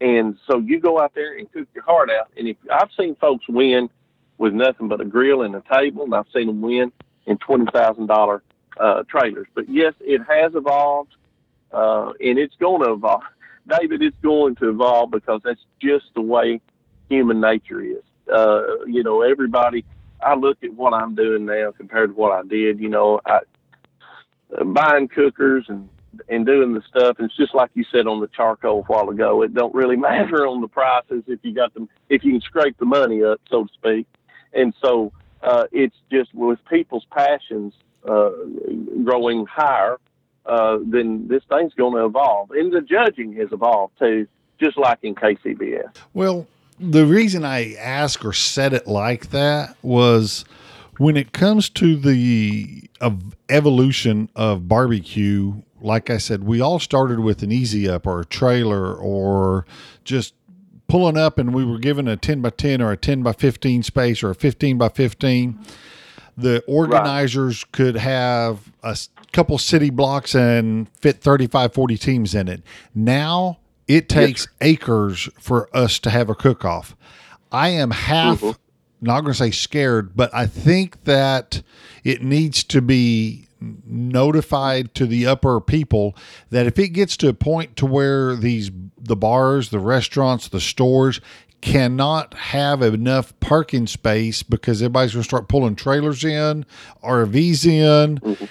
[0.00, 2.30] And so you go out there and cook your heart out.
[2.38, 3.90] And if I've seen folks win
[4.38, 6.90] with nothing but a grill and a table, and I've seen them win
[7.26, 8.42] in twenty thousand dollar
[8.80, 9.46] uh, trailers.
[9.54, 11.14] But yes, it has evolved,
[11.72, 13.22] uh, and it's going to evolve.
[13.68, 16.60] David, it's going to evolve because that's just the way
[17.08, 18.02] human nature is.
[18.32, 19.84] Uh, you know, everybody.
[20.22, 22.78] I look at what I'm doing now compared to what I did.
[22.78, 23.40] You know, I
[24.58, 25.88] uh, buying cookers and
[26.28, 27.18] and doing the stuff.
[27.18, 29.42] And it's just like you said on the charcoal a while ago.
[29.42, 32.76] It don't really matter on the prices if you got them if you can scrape
[32.78, 34.06] the money up, so to speak.
[34.52, 35.12] And so
[35.42, 37.72] uh, it's just with people's passions
[38.08, 38.30] uh,
[39.04, 39.98] growing higher,
[40.46, 42.50] uh, then this thing's going to evolve.
[42.50, 44.26] And the judging has evolved too,
[44.58, 45.96] just like in KCBS.
[46.14, 46.46] Well,
[46.78, 50.44] the reason I ask or said it like that was
[50.98, 52.88] when it comes to the
[53.48, 55.62] evolution of barbecue.
[55.82, 59.66] Like I said, we all started with an easy up or a trailer or
[60.04, 60.34] just
[60.88, 63.82] pulling up, and we were given a ten by ten or a ten by fifteen
[63.82, 65.58] space or a fifteen by fifteen.
[66.40, 68.96] The organizers could have a
[69.32, 72.62] couple city blocks and fit 35, 40 teams in it.
[72.94, 76.96] Now it takes acres for us to have a cook off.
[77.52, 78.60] I am half, mm-hmm.
[79.00, 81.62] not going to say scared, but I think that
[82.04, 86.16] it needs to be notified to the upper people
[86.50, 90.60] that if it gets to a point to where these the bars, the restaurants, the
[90.60, 91.20] stores
[91.60, 96.64] cannot have enough parking space because everybody's going to start pulling trailers in,
[97.02, 98.48] RVs in.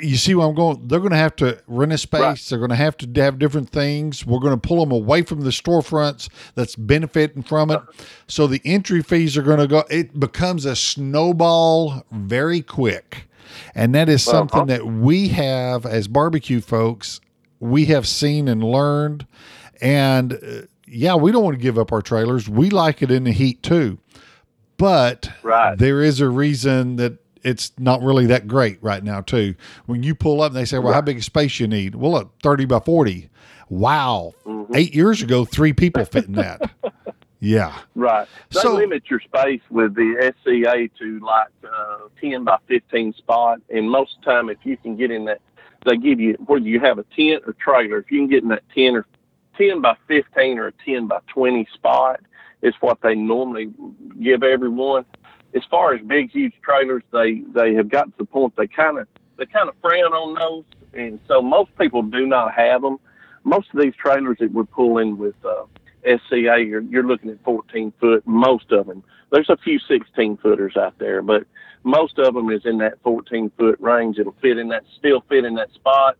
[0.00, 0.86] You see where I'm going?
[0.86, 2.20] They're going to have to rent a space.
[2.20, 2.46] Right.
[2.48, 4.24] They're going to have to have different things.
[4.24, 7.80] We're going to pull them away from the storefronts that's benefiting from it.
[8.26, 9.84] So the entry fees are going to go.
[9.90, 13.26] It becomes a snowball very quick.
[13.74, 17.20] And that is something that we have as barbecue folks,
[17.58, 19.26] we have seen and learned.
[19.80, 22.48] And uh, yeah, we don't want to give up our trailers.
[22.48, 23.98] We like it in the heat too.
[24.76, 25.76] But Right.
[25.78, 29.54] there is a reason that it's not really that great right now too.
[29.86, 32.12] When you pull up and they say, "Well, how big a space you need?" Well,
[32.12, 33.28] look, thirty by forty.
[33.68, 34.74] Wow, Mm-hmm.
[34.74, 36.70] eight years ago, three people fit in that.
[37.40, 38.26] yeah, Right.
[38.52, 43.60] They So- limit your space with the SCA to like uh, 10 by 15 spot.
[43.72, 45.40] And most of the time, if you can get in that,
[45.86, 48.48] they give you, whether you have a tent or trailer, if you can get in
[48.48, 49.06] that 10 or
[49.56, 52.20] 10 by 15 or a 10 by 20 spot,
[52.62, 53.70] is what they normally
[54.22, 55.04] give everyone.
[55.54, 58.98] As far as big, huge trailers, they, they have got to the point they kind
[58.98, 60.64] of, they kind of frown on those.
[60.92, 62.98] And so most people do not have them.
[63.44, 65.64] Most of these trailers that we're pulling with, uh,
[66.04, 68.26] SCA, you're, you're looking at 14 foot.
[68.26, 69.02] Most of them.
[69.30, 71.44] There's a few 16 footers out there, but
[71.84, 74.18] most of them is in that 14 foot range.
[74.18, 76.16] It'll fit in that, still fit in that spot,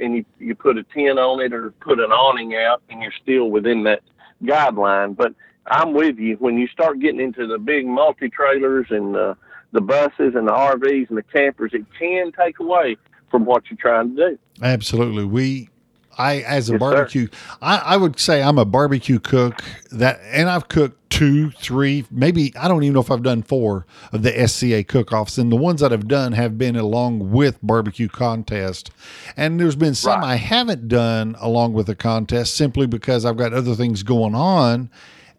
[0.00, 3.12] and you you put a tent on it or put an awning out, and you're
[3.22, 4.02] still within that
[4.42, 5.16] guideline.
[5.16, 5.34] But
[5.66, 9.34] I'm with you when you start getting into the big multi trailers and uh,
[9.72, 11.72] the buses and the RVs and the campers.
[11.74, 12.96] It can take away
[13.30, 14.38] from what you're trying to do.
[14.62, 15.24] absolutely.
[15.24, 15.68] We,
[16.16, 17.28] I as a Yes, barbecue,
[17.60, 22.52] I, I would say I'm a barbecue cook that, and I've cooked two, three, maybe
[22.56, 25.80] I don't even know if I've done four of the SCA cook-offs, and the ones
[25.80, 28.90] that I've done have been along with barbecue contest,
[29.36, 30.32] and there's been some Right.
[30.32, 34.90] I haven't done along with the contest simply because I've got other things going on.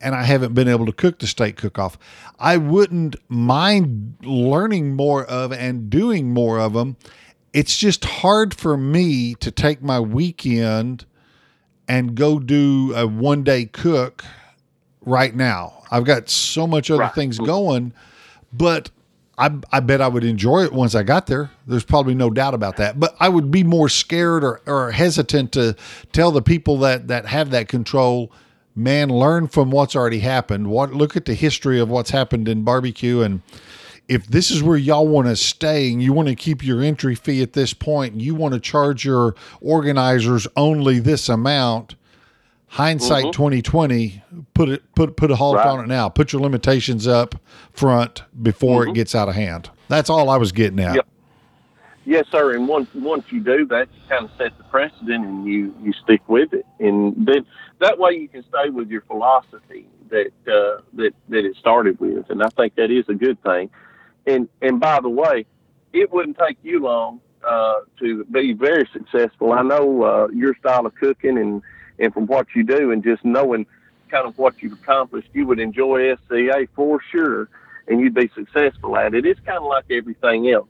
[0.01, 1.97] And I haven't been able to cook the steak cook-off.
[2.39, 6.95] I wouldn't mind learning more of and doing more of them
[7.53, 11.05] it's just hard for me to take my weekend
[11.87, 14.23] and go do a one day cook
[15.09, 15.83] right now.
[15.91, 17.15] I've got so much other Right.
[17.15, 17.93] things going,
[18.53, 18.91] but
[19.37, 21.49] I, I bet I would enjoy it once I got there.
[21.65, 22.99] There's probably no doubt about that.
[22.99, 25.75] But I would be more scared or, or hesitant to
[26.11, 28.31] tell the people that, that have that control,
[28.75, 30.67] man, learn from what's already happened.
[30.67, 33.41] What look at the history of what's happened in barbecue and
[34.09, 37.13] if this is where y'all want to stay and you want to keep your entry
[37.13, 41.93] fee at this point, and you want to charge your organizers only this amount,
[42.69, 45.67] hindsight 2020, put it put put a halt Right.
[45.67, 46.09] on it now.
[46.09, 47.35] Put your limitations up
[47.71, 49.69] front before it gets out of hand.
[49.87, 50.95] That's all I was getting at.
[50.95, 51.07] Yep.
[52.05, 52.55] Yes, sir.
[52.55, 55.93] And once once you do that, you kind of set the precedent, and you you
[56.03, 57.45] stick with it, and then
[57.79, 62.29] that way you can stay with your philosophy that uh, that that it started with,
[62.29, 63.69] and I think that is a good thing.
[64.25, 65.45] And and by the way,
[65.93, 69.53] it wouldn't take you long uh, to be very successful.
[69.53, 71.61] I know uh, your style of cooking, and
[71.99, 73.65] and from what you do, and just knowing
[74.09, 77.49] kind of what you've accomplished, you would enjoy SCA for sure,
[77.87, 79.25] and you'd be successful at it.
[79.25, 80.69] It's kind of like everything else.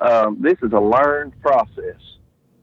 [0.00, 2.00] Um, this is a learned process.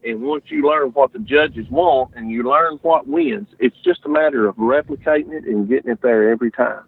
[0.04, 4.04] And once you learn what the judges want and you learn what wins, it's just
[4.04, 6.84] a matter of replicating it and getting it there every time.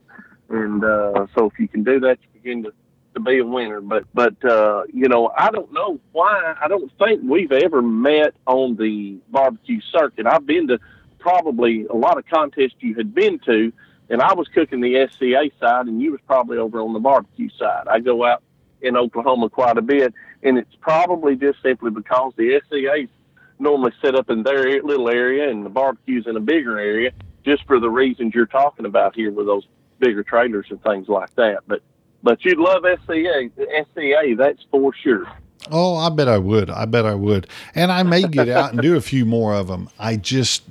[0.48, 2.72] And uh, so if you can do that, you begin to,
[3.14, 3.80] to be a winner.
[3.80, 6.54] But, but uh, you know, I don't know why.
[6.62, 10.26] I don't think we've ever met on the barbecue circuit.
[10.26, 10.78] I've been to
[11.18, 13.72] probably a lot of contests you had been to,
[14.10, 17.50] and I was cooking the SCA side, and you was probably over on the barbecue
[17.58, 17.88] side.
[17.88, 18.42] I go out
[18.80, 23.10] in Oklahoma quite a bit, and it's probably just simply because the SCA's
[23.58, 27.10] normally set up in their little area and the barbecue's in a bigger area,
[27.44, 29.66] just for the reasons you're talking about here with those
[29.98, 31.60] bigger trailers and things like that.
[31.66, 31.82] But
[32.22, 35.26] but you'd love SCA, SCA, that's for sure.
[35.70, 36.70] Oh, I bet I would.
[36.70, 37.48] I bet I would.
[37.74, 39.88] And I may get out and do a few more of them.
[39.98, 40.62] I just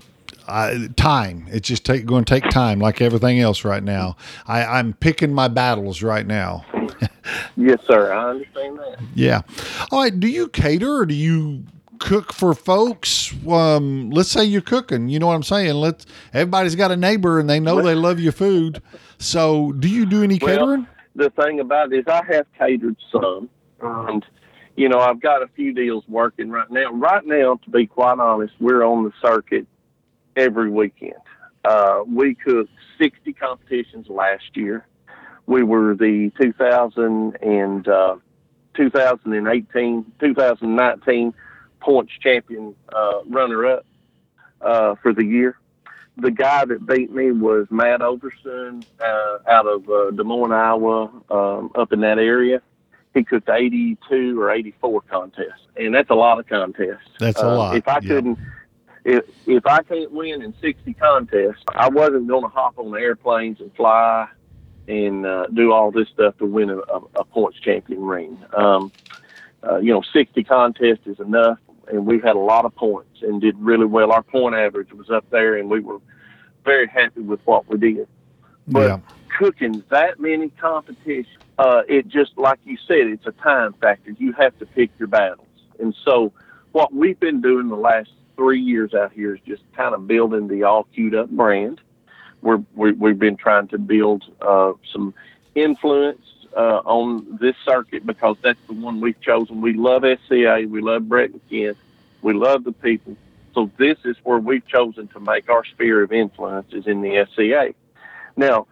[0.47, 1.45] I, time.
[1.49, 4.15] It's just take, going to take time, like everything else right now.
[4.47, 6.65] I, I'm picking my battles right now.
[7.57, 8.13] Yes, sir.
[8.13, 8.99] I understand that.
[9.13, 9.41] Yeah.
[9.91, 10.17] All right.
[10.17, 11.65] Do you cater or do you
[11.99, 13.33] cook for folks?
[13.45, 15.09] Um, let's say you're cooking.
[15.09, 15.73] You know what I'm saying?
[15.75, 16.05] Let's.
[16.33, 18.81] Everybody's got a neighbor and they know they love your food.
[19.17, 20.87] So, do you do any Well, catering?
[21.15, 23.49] the thing about it is I have catered some,
[23.81, 24.25] and
[24.77, 26.93] you know I've got a few deals working right now.
[26.93, 29.67] Right now, to be quite honest, we're on the circuit
[30.37, 31.13] every weekend.
[31.65, 34.85] Uh, we cooked 60 competitions last year.
[35.47, 38.15] We were the 2000 and uh,
[38.75, 41.33] 2018, 2019
[41.79, 43.85] points champion uh, runner up
[44.61, 45.57] uh, for the year.
[46.17, 51.11] The guy that beat me was Matt Overson uh, out of uh, Des Moines, Iowa,
[51.29, 52.61] um, up in that area.
[53.13, 57.07] He cooked 82 or 84 contests, and that's a lot of contests.
[57.19, 57.75] That's a Uh, lot.
[57.77, 57.99] If I yeah.
[58.09, 58.39] couldn't,
[59.07, 63.61] if if I can't win in 60 contests, I wasn't going to hop on airplanes
[63.61, 64.27] and fly
[64.87, 68.37] and uh, do all this stuff to win a, a, a points champion ring.
[68.53, 68.91] Um,
[69.63, 71.57] uh, you know, 60 contests is enough,
[71.91, 74.11] and we had a lot of points and did really well.
[74.11, 75.99] Our point average was up there, and we were
[76.65, 78.07] very happy with what we did.
[78.67, 78.99] But yeah.
[79.39, 81.27] cooking that many competitions,
[81.57, 84.11] uh, it just like you said, it's a time factor.
[84.11, 85.47] You have to pick your battles,
[85.79, 86.33] and so
[86.73, 90.47] what we've been doing the last three years out here is just kind of building
[90.47, 91.81] the all queued up brand.
[92.41, 95.13] We're, we, we've been trying to build uh, some
[95.55, 96.21] influence
[96.55, 99.59] uh, on this circuit because that's the one we've chosen.
[99.59, 101.75] We love SCA, we love Brett and Ken,
[102.21, 103.17] we love the people.
[103.53, 107.25] So this is where we've chosen to make our sphere of influence is in the
[107.31, 107.73] SCA.
[108.35, 108.67] Now,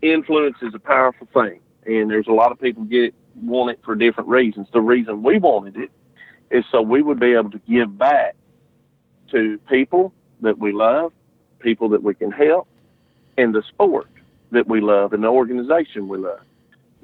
[0.00, 3.80] influence is a powerful thing, and there's a lot of people get it, want it
[3.84, 4.68] for different reasons.
[4.72, 5.90] The reason we wanted it
[6.50, 8.36] is so we would be able to give back
[9.32, 11.12] to people that we love,
[11.58, 12.68] people that we can help,
[13.36, 14.08] and the sport
[14.50, 16.40] that we love and the organization we love.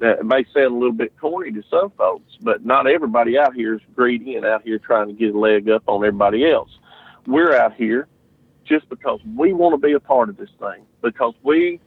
[0.01, 3.73] It may sound a little bit corny to some folks, but not everybody out here
[3.75, 6.69] is greedy and out here trying to get a leg up on everybody else.
[7.27, 8.07] We're out here
[8.63, 11.81] just because we want to be a part of this thing, because we,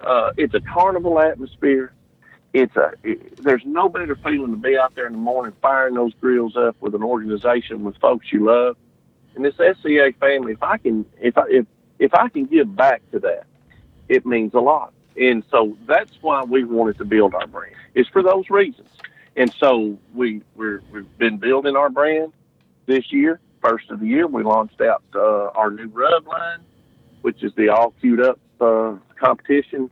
[0.00, 1.92] uh, it's a carnival atmosphere.
[2.54, 5.94] It's a, it, there's no better feeling to be out there in the morning firing
[5.94, 8.76] those grills up with an organization with folks you love.
[9.34, 11.66] And this SCA family, if I can, if I, if,
[11.98, 13.44] if I can give back to that,
[14.08, 14.92] it means a lot.
[15.16, 17.74] And so that's why we wanted to build our brand.
[17.94, 18.88] It's for those reasons.
[19.36, 22.32] And so we we're, we've been building our brand
[22.86, 23.40] this year.
[23.60, 26.60] First of the year, we launched out uh, our new rub line,
[27.22, 29.90] which is the all queued up uh, competition,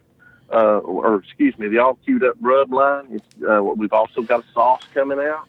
[0.52, 3.06] uh, or excuse me, the all queued up rub line.
[3.10, 5.48] It's, uh, we've also got a sauce coming out.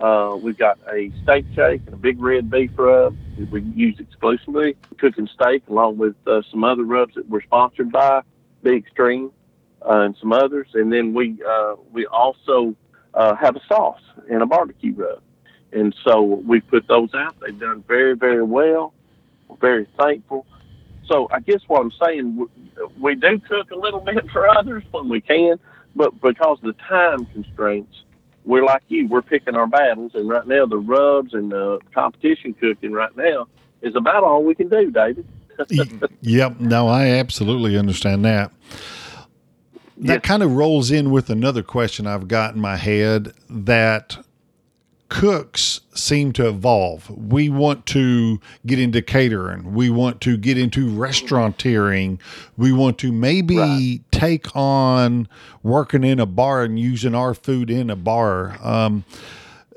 [0.00, 3.96] Uh, we've got a steak shake and a big red beef rub that we use
[3.98, 8.22] exclusively cooking steak, along with uh, some other rubs that we're sponsored by,
[8.62, 9.30] Big Extreme,
[9.82, 10.68] uh, and some others.
[10.72, 12.74] And then we uh, we also
[13.12, 15.22] uh, have a sauce and a barbecue rub.
[15.72, 17.36] And so we put those out.
[17.40, 18.94] They've done very, very well.
[19.48, 20.46] We're very thankful.
[21.06, 22.46] So I guess what I'm saying, we,
[22.98, 25.58] we do cook a little bit for others when we can,
[25.94, 28.02] but because of the time constraints,
[28.44, 29.06] we're like you.
[29.08, 33.46] We're picking our battles, and right now the rubs and the competition cooking right now
[33.82, 35.26] is about all we can do, David.
[36.22, 36.58] yep.
[36.58, 38.50] No, I absolutely understand that.
[39.98, 44.16] That kind of rolls in with another question I've got in my head that
[45.10, 47.10] cooks seem to evolve.
[47.10, 49.74] We want to get into catering.
[49.74, 52.18] We want to get into restauranteering.
[52.56, 54.00] We want to maybe Right.
[54.10, 55.28] take on
[55.62, 58.56] working in a bar and using our food in a bar.
[58.62, 59.04] Um,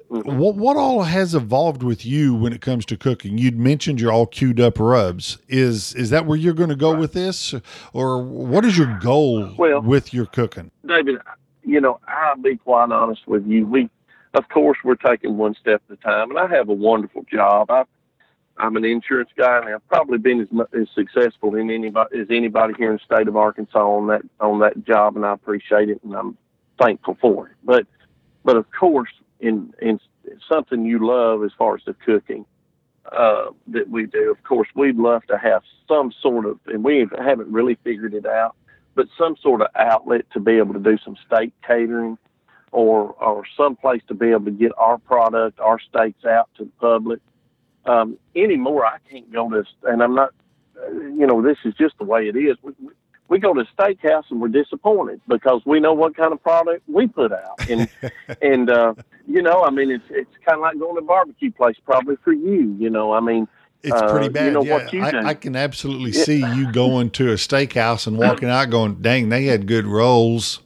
[0.10, 3.40] what what all has evolved with you when it comes to cooking?
[3.40, 5.40] You'd mentioned you're all queued up rubs.
[5.50, 7.56] Is is that where you're going to go with this,
[7.94, 10.70] or what is your goal Well- with your cooking?
[10.86, 11.18] David,
[11.66, 13.66] you know, I'll be quite honest with you.
[13.66, 13.90] We,
[14.34, 17.70] of course, we're taking one step at a time, and I have a wonderful job.
[17.70, 17.84] I,
[18.58, 20.48] I'm an insurance guy, and I've probably been as,
[20.80, 24.60] as successful in anybody as anybody here in the state of Arkansas on that on
[24.60, 26.38] that job, and I appreciate it, and I'm
[26.82, 27.54] thankful for it.
[27.64, 27.86] But,
[28.44, 30.00] but of course, in in
[30.52, 32.46] something you love as far as the cooking
[33.12, 37.08] uh, that we do, of course, we'd love to have some sort of, and we
[37.20, 38.56] haven't really figured it out
[38.96, 42.18] but some sort of outlet to be able to do some steak catering
[42.74, 46.66] or or some place to be able to get our product, our steaks out to
[46.66, 47.20] the public.
[47.86, 50.32] Um, anymore, I can't go to, and I'm not,
[50.82, 52.58] uh, you know, this is just the way it is.
[52.62, 56.42] We, we- go to a steakhouse and we're disappointed because we know what kind of
[56.44, 57.90] product we put out, and
[58.42, 58.94] and uh,
[59.28, 62.16] you know, I mean, it's it's kind of like going to a barbecue place, probably
[62.24, 62.76] for you.
[62.80, 63.48] You know, I mean,
[63.82, 64.54] It's uh, pretty you bad.
[64.54, 65.02] know yeah, what you.
[65.04, 69.30] I, I can absolutely see you going to a steakhouse and walking out, going, "Dang,
[69.30, 70.62] they had good rolls."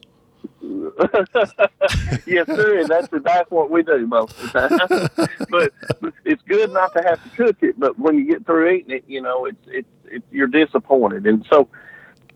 [2.26, 2.80] yes, sir.
[2.80, 5.28] And that's that's what we do most of the time.
[5.50, 7.80] but it's good not to have to cook it.
[7.80, 11.28] But when you get through eating it, you know, it's it's, it's you're disappointed.
[11.28, 11.68] And so,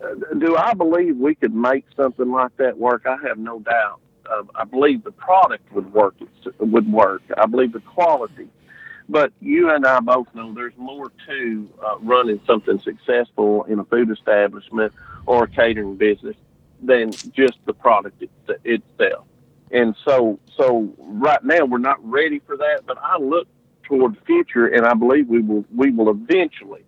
[0.03, 3.05] uh, do I believe we could make something like that work?
[3.07, 3.99] I have no doubt.
[4.30, 6.16] Uh, I believe the product would work.
[6.59, 7.24] Would work.
[7.38, 8.47] I believe the quality.
[9.09, 13.84] But you and I both know there's more to uh, running something successful in a
[13.86, 14.93] food establishment
[15.26, 16.36] or a catering business
[16.82, 18.23] than just the product
[18.65, 19.25] itself.
[19.71, 22.82] And so, so right now we're not ready for that.
[22.86, 23.47] But I look
[23.84, 25.65] toward the future, and I believe we will.
[25.75, 26.84] We will eventually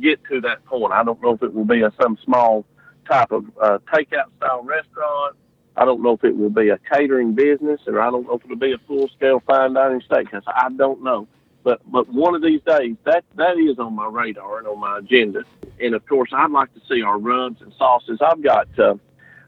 [0.00, 0.92] get to that point.
[0.92, 2.64] I don't know if it will be a some small
[3.08, 5.36] type of uh, takeout style restaurant.
[5.76, 8.44] I don't know if it will be a catering business, or I don't know if
[8.44, 10.42] it'll be a full scale fine dining steakhouse.
[10.46, 11.28] I don't know,
[11.62, 14.98] but but one of these days that that is on my radar and on my
[14.98, 15.44] agenda.
[15.80, 18.20] And of course, I'd like to see our rubs and sauces.
[18.22, 18.94] I've got uh,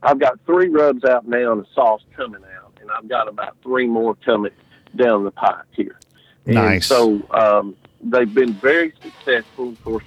[0.03, 3.57] I've got three rubs out now and a sauce coming out, and I've got about
[3.62, 4.53] three more coming
[4.96, 5.99] down the pipe here.
[6.46, 6.86] And nice.
[6.86, 9.70] So um, they've been very successful.
[9.70, 10.05] Of course,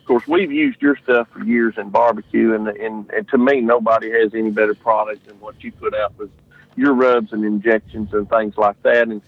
[0.00, 3.60] of course, we've used your stuff for years in barbecue, and, and and to me,
[3.60, 6.30] nobody has any better product than what you put out with
[6.76, 9.08] your rubs and injections and things like that.
[9.08, 9.22] And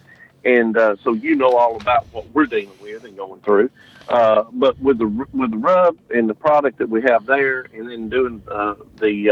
[0.44, 3.70] and uh, so you know all about what we're dealing with and going through.
[4.08, 7.90] Uh, but with the with the rub and the product that we have there, and
[7.90, 9.30] then doing uh, the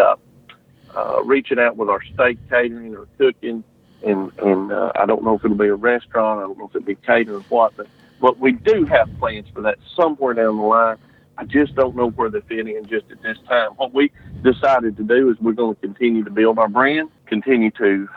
[0.96, 3.64] uh, reaching out with our steak catering or cooking,
[4.04, 6.76] and and uh, I don't know if it'll be a restaurant, I don't know if
[6.76, 7.86] it'll be catering or what, but
[8.20, 10.96] but we do have plans for that somewhere down the line.
[11.38, 13.70] I just don't know where they fit in just at this time.
[13.72, 14.12] What we
[14.42, 18.08] decided to do is we're going to continue to build our brand, continue to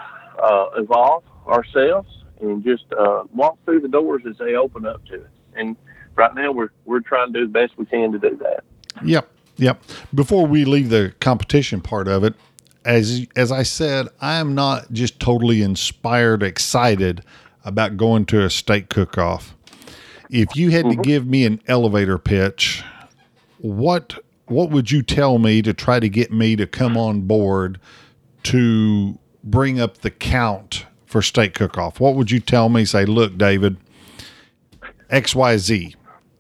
[0.41, 2.09] uh, evolve ourselves,
[2.41, 5.29] and just uh, walk through the doors as they open up to us.
[5.55, 5.75] And
[6.15, 8.63] right now, we're we're trying to do the best we can to do that.
[9.03, 9.81] Yep, yep.
[10.13, 12.35] Before we leave the competition part of it,
[12.85, 17.23] as as I said, I am not just totally inspired, excited
[17.63, 19.55] about going to a steak cook-off.
[20.29, 21.01] If you had mm-hmm.
[21.01, 22.83] to give me an elevator pitch
[23.65, 27.79] what what would you tell me to try to get me to come on board
[28.43, 31.99] to bring up the count for steak cook off?
[31.99, 32.85] What would you tell me?
[32.85, 33.77] Say, look, David,
[35.11, 35.95] XYZ.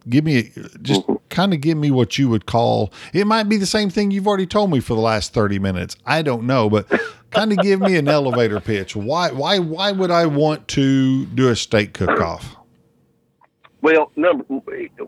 [0.07, 0.51] Give me
[0.83, 4.11] just kind of give me what you would call it might be the same thing
[4.11, 5.95] you've already told me for the last 30 minutes.
[6.05, 6.87] I don't know, but
[7.31, 8.95] kind of give me an elevator pitch.
[8.95, 12.55] Why why why would I want to do a steak cook off?
[13.81, 14.43] Well, number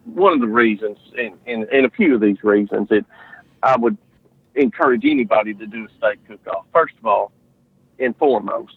[0.05, 3.05] one of the reasons, and, and, and a few of these reasons, that
[3.63, 3.97] I would
[4.53, 6.65] encourage anybody to do a steak cook-off.
[6.71, 7.31] First of all,
[7.97, 8.75] and foremost,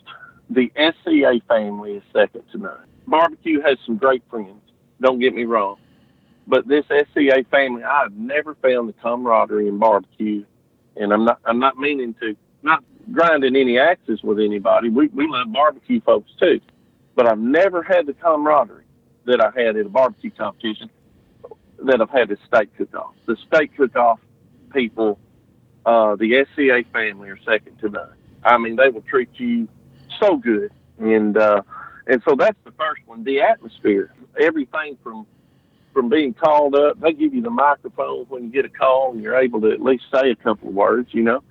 [0.48, 2.78] the SCA family is second to none.
[3.06, 4.62] Barbecue has some great friends.
[5.02, 5.76] Don't get me wrong,
[6.50, 10.44] but this SCA family, I've never found the camaraderie in barbecue,
[10.96, 12.82] and I'm not I'm not meaning to not
[13.12, 14.88] grinding any axes with anybody.
[14.88, 16.60] We we love barbecue folks too,
[17.14, 18.84] but I've never had the camaraderie
[19.26, 20.90] that I had at a barbecue competition
[21.84, 23.14] that I've had at steak cook-off.
[23.26, 24.18] The steak cook-off
[24.74, 25.18] people,
[25.86, 28.12] uh, the SCA family are second to none.
[28.42, 29.68] I mean, they will treat you
[30.18, 31.62] so good, and uh,
[32.08, 33.22] and so that's the first one.
[33.22, 35.26] The atmosphere, everything from
[35.92, 39.22] from being called up, they give you the microphone when you get a call, and
[39.22, 41.42] you're able to at least say a couple of words, you know,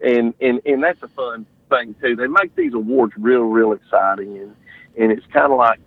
[0.00, 2.16] and and and that's a fun thing too.
[2.16, 4.56] They make these awards real, real exciting, and
[4.96, 5.80] and it's kind of like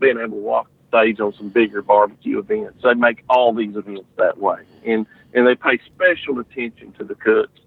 [0.00, 2.82] being able to walk the stage on some bigger barbecue events.
[2.82, 7.14] They make all these events that way, and and they pay special attention to the
[7.14, 7.60] cooks,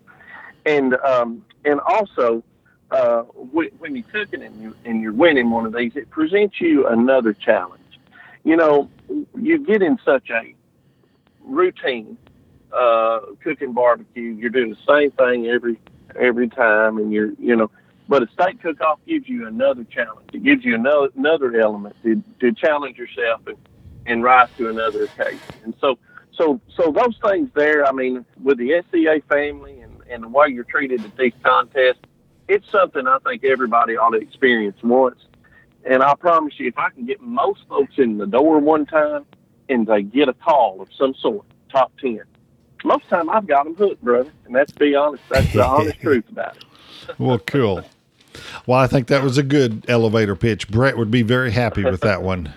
[0.65, 2.43] and um, and also
[2.91, 6.87] uh, when you're cooking and you and you're winning one of these, it presents you
[6.87, 7.79] another challenge.
[8.43, 8.89] You know,
[9.37, 10.55] you get in such a
[11.43, 12.17] routine
[12.71, 14.31] uh, cooking barbecue.
[14.31, 15.79] You're doing the same thing every
[16.19, 17.69] every time, and you're you know
[18.09, 20.31] but a steak cook-off gives you another challenge.
[20.33, 23.55] It gives you another another element to, to challenge yourself and,
[24.07, 25.39] and rise to another occasion.
[25.63, 25.99] And so,
[26.35, 27.85] so, so those things there.
[27.85, 31.99] I mean, with the SCA family and, and the way you're treated at these contests,
[32.47, 35.19] it's something I think everybody ought to experience once.
[35.85, 39.25] And I promise you, if I can get most folks in the door one time
[39.69, 42.21] and they get a call of some sort, top ten,
[42.83, 44.31] most time I've got them hooked, brother.
[44.45, 45.23] And that's be honest.
[45.29, 46.65] That's the honest truth about it.
[47.17, 47.83] well, cool.
[48.65, 50.69] Well, I think that was a good elevator pitch.
[50.69, 52.53] Brett would be very happy with that one.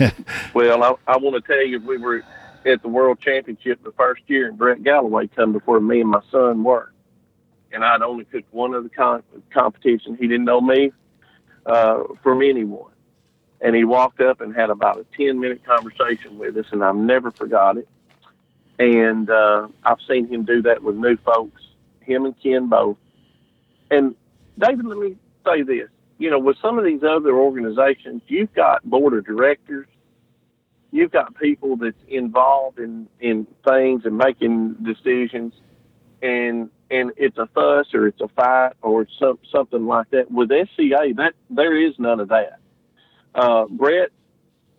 [0.54, 2.24] well, I, I want to tell you, we were
[2.64, 6.20] at the World Championship the first year, and Brett Galloway come before me and my
[6.30, 6.90] son were.
[7.72, 10.16] And I'd only cooked one of the con- competition.
[10.16, 10.92] He didn't know me
[11.66, 12.92] uh, from anyone.
[13.60, 16.96] And he walked up and had about a 10 minute conversation with us, and I've
[16.96, 17.88] never forgot it.
[18.78, 21.62] And uh, I've seen him do that with new folks,
[22.00, 22.96] him and Ken both.
[23.90, 24.14] And
[24.58, 25.88] David, let me say this.
[26.18, 29.86] You know, with some of these other organizations, you've got board of directors,
[30.90, 35.52] you've got people that's involved in, in things and making decisions.
[36.22, 40.30] and and it's a fuss or it's a fight or some, something like that.
[40.30, 42.58] With SCA, that there is none of that.
[43.34, 44.10] Uh, Brett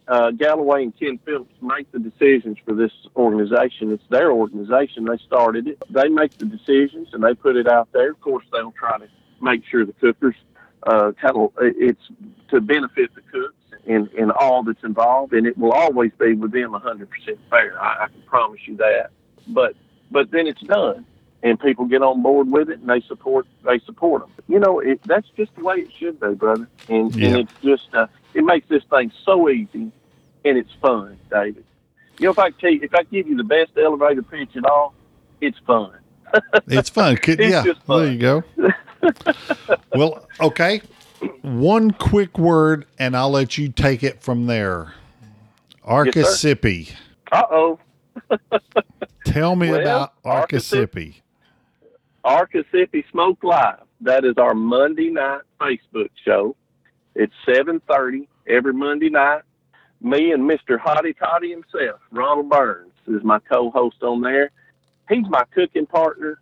[0.08, 3.92] uh, Galloway and Ken Phillips make the decisions for this organization.
[3.92, 5.06] It's their organization.
[5.06, 5.82] They started it.
[5.90, 8.12] They make the decisions and they put it out there.
[8.12, 9.08] Of course, they'll try to
[9.42, 10.36] make sure the cookers
[10.84, 12.02] uh, kind of it's
[12.50, 13.56] to benefit the cooks
[13.88, 17.08] and, in all that's involved, and it will always be with within 100%
[17.50, 17.82] fair.
[17.82, 19.10] I, I can promise you that.
[19.48, 19.76] But
[20.12, 21.06] but then it's done,
[21.46, 24.32] and people get on board with it, and they support they support them.
[24.50, 26.68] You know, it, that's just the way it should be, brother.
[26.90, 27.28] And Yeah.
[27.28, 29.92] and it's just uh, it makes this thing so easy,
[30.44, 31.64] and it's fun, David.
[32.18, 34.94] You know, if I you, if I give you the best elevator pitch at all,
[35.40, 35.94] it's fun.
[36.68, 37.18] It's fun.
[37.24, 38.04] It's yeah, fun.
[38.04, 38.44] there you go.
[39.96, 40.82] well, okay.
[41.44, 44.94] One quick word, and I'll let you take it from there.
[45.86, 46.90] Archissippi.
[47.32, 47.80] Uh oh.
[49.26, 51.22] Tell me Well, about Archissippi.
[52.26, 53.84] Archissippi Smoke Live.
[54.02, 56.56] That is our Monday night Facebook show.
[57.14, 59.44] It's seven thirty every Monday night.
[60.02, 64.52] Me and Mister Hottie Toddy himself, Ronald Burns, is my co-host on there.
[65.08, 66.40] He's my cooking partner,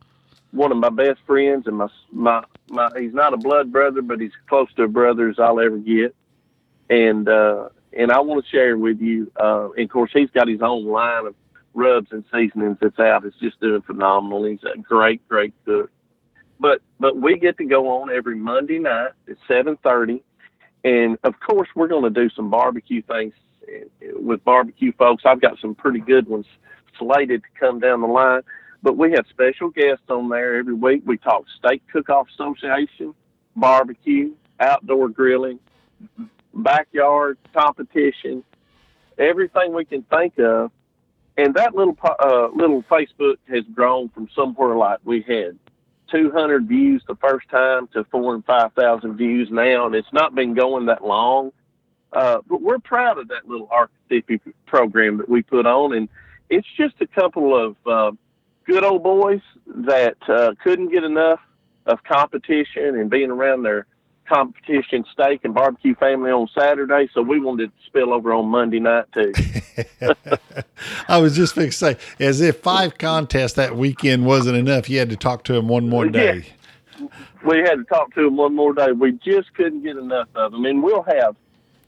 [0.52, 2.90] one of my best friends, and my my my.
[2.98, 6.16] He's not a blood brother, but he's close to a brother as I'll ever get.
[6.90, 9.32] And uh, and I want to share with you.
[9.40, 11.36] Uh, and of course, he's got his own line of
[11.74, 13.26] rubs and seasonings that's out.
[13.26, 14.46] It's just doing phenomenal.
[14.46, 15.90] He's a great, great cook.
[16.60, 20.24] But but we get to go on every Monday night at seven thirty,
[20.84, 23.34] and of course we're going to do some barbecue things
[23.68, 25.24] uh, with barbecue folks.
[25.26, 26.46] I've got some pretty good ones
[26.98, 28.42] slated to come down the line.
[28.82, 31.04] But we have special guests on there every week.
[31.06, 33.14] We talk Steak Cook-Off Association,
[33.56, 35.60] barbecue, outdoor grilling,
[36.54, 38.44] backyard competition,
[39.18, 40.72] everything we can think of.
[41.38, 45.58] And that little uh, little Facebook has grown from somewhere like we had
[46.12, 50.54] 200 views the first time to four and 5,000 views now, and it's not been
[50.54, 51.52] going that long.
[52.12, 56.08] Uh, but we're proud of that little Architecture program that we put on, and
[56.50, 58.12] it's just a couple of uh,
[58.66, 61.40] good old boys that uh, couldn't get enough
[61.88, 63.88] of competition and being around their
[64.28, 67.10] competition steak and barbecue family on Saturday.
[67.14, 69.34] So we wanted to spill over on Monday night too.
[71.08, 75.00] I was just fixing to say, as if five contests that weekend wasn't enough, you
[75.00, 76.46] had to talk to him one more day.
[77.46, 78.92] we had to talk to him one more day.
[78.92, 81.36] We just couldn't get enough of them, and we'll have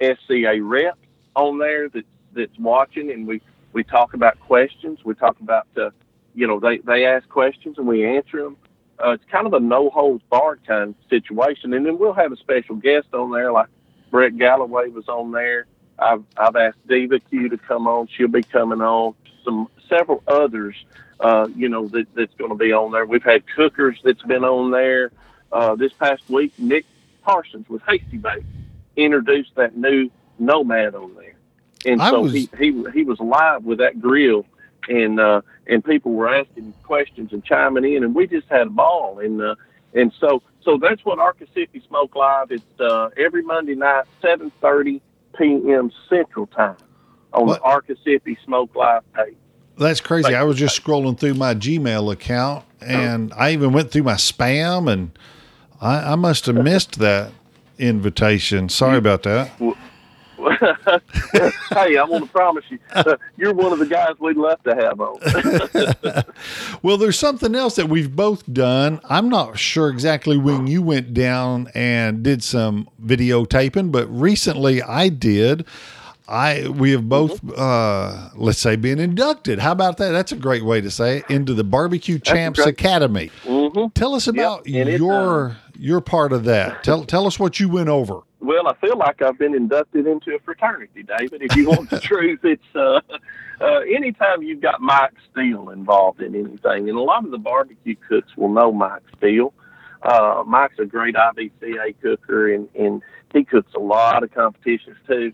[0.01, 0.97] SCA reps
[1.36, 3.41] on there that that's watching, and we
[3.73, 4.99] we talk about questions.
[5.03, 5.89] We talk about uh,
[6.33, 8.57] you know they they ask questions and we answer them.
[9.03, 12.31] Uh, it's kind of a no holds barred kind of situation, and then we'll have
[12.31, 13.67] a special guest on there, like
[14.09, 15.67] Brett Galloway was on there.
[15.99, 18.07] I've I've asked Diva Q to come on.
[18.07, 19.13] She'll be coming on.
[19.43, 20.75] Some several others,
[21.19, 23.05] uh, you know, that, that's going to be on there.
[23.05, 25.11] We've had cookers that's been on there.
[25.51, 26.85] Uh, this past week, Nick
[27.21, 28.43] Parsons with Hasty Bake
[28.95, 31.35] introduced that new Nomad on there,
[31.85, 34.45] and I so was- he, he he was live with that grill,
[34.88, 38.69] and uh, and people were asking questions and chiming in, and we just had a
[38.69, 39.55] ball, and uh,
[39.93, 42.51] and so so that's what Arcasipi Smoke Live.
[42.51, 45.01] It's uh, every Monday night, seven thirty
[45.38, 45.91] p.m.
[46.09, 46.77] Central Time
[47.33, 47.61] on What?
[47.61, 49.36] the Arcasipi Smoke Live page.
[49.77, 50.33] That's crazy.
[50.33, 54.91] I was just scrolling through my Gmail account and I even went through my spam
[54.91, 55.17] and
[55.81, 57.31] I, I must have missed that
[57.77, 58.69] invitation.
[58.69, 59.51] Sorry about that.
[61.73, 64.75] hey, I want to promise you, uh, you're one of the guys we'd love to
[64.75, 66.23] have on.
[66.83, 68.99] Well, there's something else that we've both done.
[69.09, 75.09] I'm not sure exactly when you went down and did some videotaping, but recently I
[75.09, 75.65] did.
[76.27, 79.59] I we have both uh let's say been inducted.
[79.59, 80.09] How about that?
[80.11, 83.31] That's a great way to say it into the Barbecue Champs great- Academy.
[83.43, 86.83] hmm Tell us about it, your your part of that.
[86.83, 88.21] Tell tell us what you went over.
[88.45, 91.41] Well, I feel like I've been inducted into a fraternity, David.
[91.41, 93.01] If you want the truth, it's uh,
[93.59, 97.95] uh, anytime you've got Mike Steele involved in anything, and a lot of the barbecue
[98.07, 99.51] cooks will know Mike Steele.
[100.03, 103.01] Uh, Mike's a great IBCA cooker, and, and
[103.33, 105.33] he cooks a lot of competitions too.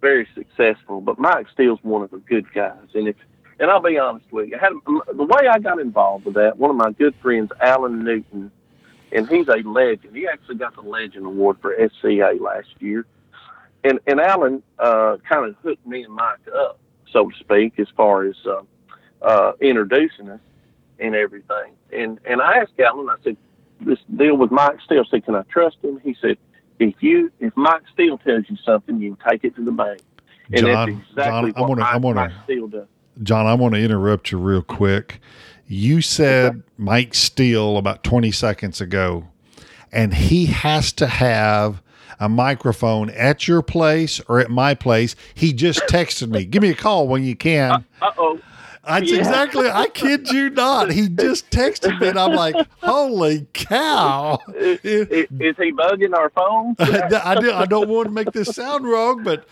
[0.00, 2.86] Very successful, but Mike Steele's one of the good guys.
[2.94, 3.16] And if
[3.58, 4.72] and I'll be honest with you, I had,
[5.16, 8.52] the way I got involved with that, one of my good friends, Alan Newton,
[9.12, 10.16] and he's a legend.
[10.16, 13.06] He actually got the Legend Award for SCA last year.
[13.84, 16.78] And and Alan uh, kind of hooked me and Mike up,
[17.10, 18.62] so to speak, as far as uh,
[19.22, 20.40] uh, introducing us
[20.98, 21.72] and everything.
[21.92, 23.36] And and I asked Alan, I said,
[23.80, 25.98] this deal with Mike Steele, I said, can I trust him?
[26.04, 26.38] He said,
[26.78, 30.00] if you if Mike Steele tells you something, you can take it to the bank.
[30.52, 32.86] And John, that's exactly John, I'm what gonna- Mike, I'm gonna- Mike Steele does.
[33.22, 35.20] John, I want to interrupt you real quick.
[35.66, 39.28] You said Mike Steele about 20 seconds ago,
[39.90, 41.82] and he has to have
[42.20, 45.16] a microphone at your place or at my place.
[45.34, 47.84] He just texted me, give me a call when you can.
[48.00, 48.38] Uh oh.
[48.86, 49.18] That's Yeah.
[49.18, 50.90] exactly, I kid you not.
[50.90, 54.40] He just texted me, and I'm like, holy cow.
[54.56, 56.74] Is, is he bugging our phone?
[56.80, 59.46] I, do, I don't want to make this sound wrong, but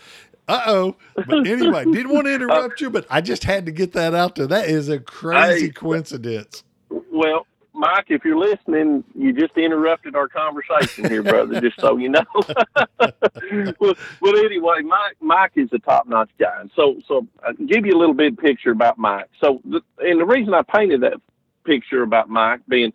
[0.51, 0.95] uh oh.
[1.15, 4.35] But anyway, didn't want to interrupt you, but I just had to get that out
[4.35, 4.47] there.
[4.47, 5.71] That is a crazy Hey.
[5.71, 6.63] coincidence.
[7.11, 11.61] Well, Mike, if you're listening, you just interrupted our conversation here, brother.
[11.61, 12.23] just so you know.
[13.79, 17.93] well, well, anyway, Mike, Mike is a top-notch guy, and so, so I'll give you
[17.93, 19.27] a little bit picture about Mike.
[19.41, 21.13] So, the, and the reason I painted that
[21.63, 22.93] picture about Mike being,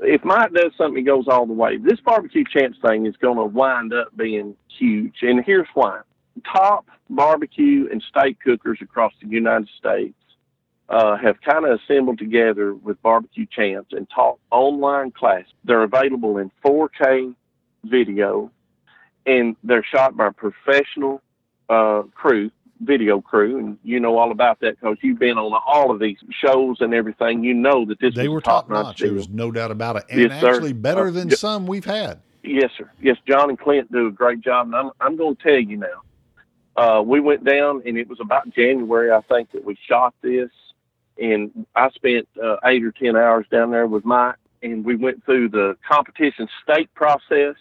[0.00, 1.76] if Mike does something, he goes all the way.
[1.76, 6.00] This barbecue champs thing is going to wind up being huge, and here's why:
[6.44, 10.14] top barbecue and steak cookers across the United States
[10.88, 15.44] uh, have kind of assembled together with Barbecue Champs and taught online class.
[15.64, 17.34] They're available in 4K
[17.84, 18.50] video,
[19.26, 21.20] and they're shot by a professional
[21.68, 25.90] uh, crew, video crew, and you know all about that because you've been on all
[25.90, 27.44] of these shows and everything.
[27.44, 29.00] You know that this They were top notch.
[29.00, 30.04] There was no doubt about it.
[30.10, 30.54] And Yes, sir.
[30.54, 31.36] actually better Uh, than yeah.
[31.36, 32.20] some we've had.
[32.42, 32.90] Yes, sir.
[33.02, 35.76] Yes, John and Clint do a great job, and I'm I'm going to tell you
[35.76, 36.02] now.
[36.78, 40.48] Uh, we went down, and it was about January, I think, that we shot this,
[41.20, 45.24] and I spent uh, eight or ten hours down there with Mike, and we went
[45.24, 47.56] through the competition steak process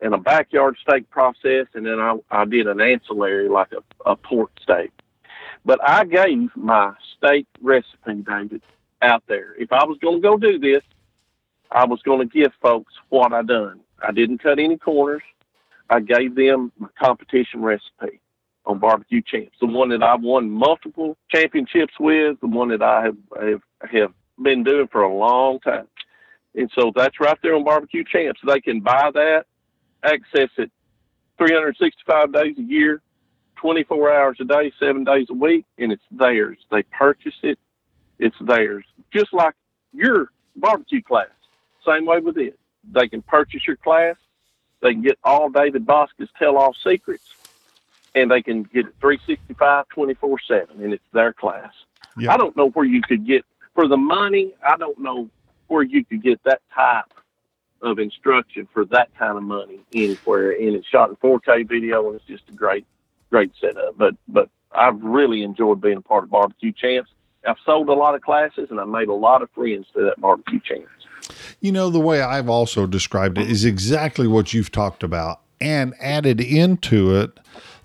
[0.00, 4.16] and a backyard steak process, and then I I did an ancillary like a, a
[4.16, 4.90] pork steak.
[5.66, 8.62] But I gave my steak recipe, David,
[9.02, 9.54] out there.
[9.58, 10.82] If I was going to go do this,
[11.70, 13.80] I was going to give folks what I done.
[14.02, 15.22] I didn't cut any corners.
[15.90, 18.22] I gave them my competition recipe
[18.66, 23.04] on barbecue champs, the one that I've won multiple championships with, the one that I
[23.04, 24.12] have have, have
[24.42, 25.86] been doing for a long time.
[26.54, 28.40] And so that's right there on barbecue champs.
[28.44, 29.44] They can buy that,
[30.02, 30.70] access it
[31.38, 33.02] 365 days a year,
[33.56, 36.58] 24 hours a day, seven days a week, and it's theirs.
[36.70, 37.58] They purchase it,
[38.18, 38.84] it's theirs.
[39.12, 39.54] Just like
[39.92, 41.28] your barbecue class.
[41.86, 42.58] Same way with it.
[42.90, 44.16] They can purchase your class.
[44.80, 47.24] They can get all David Bosca's tell all secrets,
[48.16, 51.70] and they can get it 365, 24 7, and it's their class.
[52.18, 52.32] Yeah.
[52.32, 53.44] I don't know where you could get,
[53.74, 55.28] for the money, I don't know
[55.68, 57.04] where you could get that type
[57.82, 60.52] of instruction for that kind of money anywhere.
[60.52, 62.86] And it's shot in 4K video, and it's just a great,
[63.30, 63.98] great setup.
[63.98, 67.10] But, but I've really enjoyed being a part of Barbecue Champs.
[67.46, 70.20] I've sold a lot of classes, and I made a lot of friends through that
[70.20, 70.88] Barbecue Champs.
[71.60, 75.94] You know, the way I've also described it is exactly what you've talked about and
[76.00, 77.38] added into it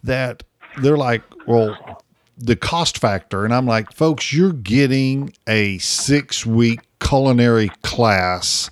[0.04, 0.44] that
[0.82, 2.04] they're like, well,
[2.38, 3.46] the cost factor.
[3.46, 8.70] And I'm like, folks, you're getting a six week culinary class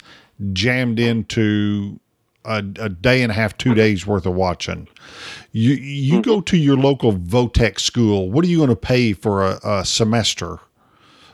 [0.53, 1.99] jammed into
[2.45, 4.87] a, a day and a half, two days worth of watching.
[5.51, 6.21] You you mm-hmm.
[6.21, 8.29] go to your local Votech school.
[8.29, 10.59] What are you going to pay for a, a semester?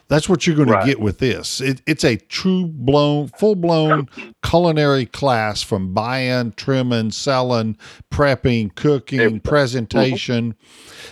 [0.07, 0.81] That's what you're going Right.
[0.81, 1.59] to get with this.
[1.61, 4.07] It, it's a true blown, full blown
[4.43, 7.77] culinary class from buying, trimming, selling,
[8.11, 9.39] prepping, cooking, Everything.
[9.41, 10.55] presentation.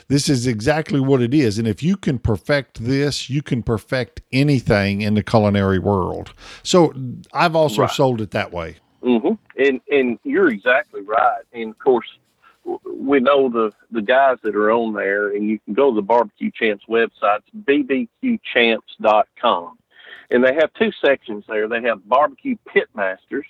[0.09, 1.57] This is exactly what it is.
[1.57, 6.33] And if you can perfect this, you can perfect anything in the culinary world.
[6.61, 6.93] So
[7.33, 7.91] I've also Right.
[7.91, 8.77] sold it that way.
[9.01, 11.41] hmm And and you're exactly right.
[11.51, 12.07] And of course,
[12.85, 16.01] we know the the guys that are on there, and you can go to the
[16.01, 19.77] Barbecue Champs website, bbqchamps.com,
[20.31, 21.67] and they have two sections there.
[21.67, 23.45] They have Barbecue Pitmasters.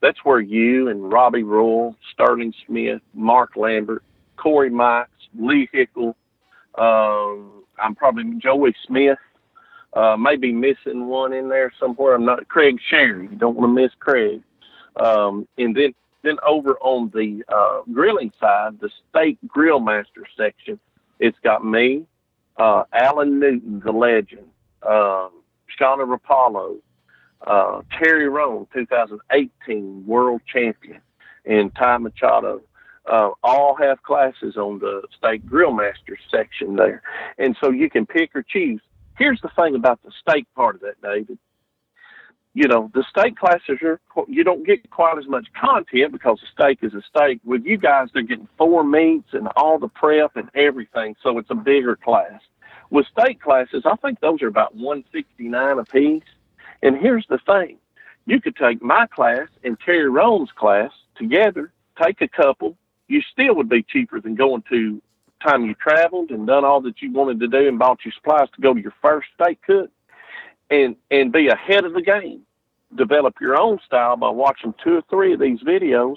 [0.00, 4.02] That's where you and Robbie Royal, Sterling Smith, Mark Lambert,
[4.36, 6.16] Corey Mikes, Lee Hickle,
[6.76, 9.18] um, I'm probably Joey Smith.
[9.92, 12.14] Uh, maybe missing one in there somewhere.
[12.14, 13.28] I'm not Craig Sherry.
[13.30, 14.42] You don't want to miss Craig.
[14.96, 15.94] Um, and then
[16.26, 20.78] then over on the uh, grilling side, the steak grill master section,
[21.18, 22.04] it's got me,
[22.56, 24.46] uh, Alan Newton, the legend,
[24.82, 25.30] um,
[25.78, 26.76] Shauna Rapallo,
[27.46, 31.00] uh, Terry Roan, 2018 world champion,
[31.44, 32.62] and Ty Machado.
[33.06, 37.02] Uh, all have classes on the steak grill master section there.
[37.38, 38.80] And so you can pick or choose.
[39.16, 41.38] Here's the thing about the steak part of that, David
[42.56, 46.46] you know, the steak classes are, you don't get quite as much content because a
[46.50, 47.38] steak is a steak.
[47.44, 51.16] With you guys, they're getting four meats and all the prep and everything.
[51.22, 52.40] So it's a bigger class.
[52.88, 56.22] With steak classes, I think those are about 169 a piece.
[56.82, 57.76] And here's the thing.
[58.24, 61.70] You could take my class and Terry Roan's class together,
[62.02, 62.74] take a couple.
[63.08, 65.02] You still would be cheaper than going to
[65.46, 68.48] time you traveled and done all that you wanted to do and bought your supplies
[68.54, 69.90] to go to your first steak cook
[70.70, 72.42] and and be ahead of the game.
[72.94, 76.16] Develop your own style by watching two or three of these videos,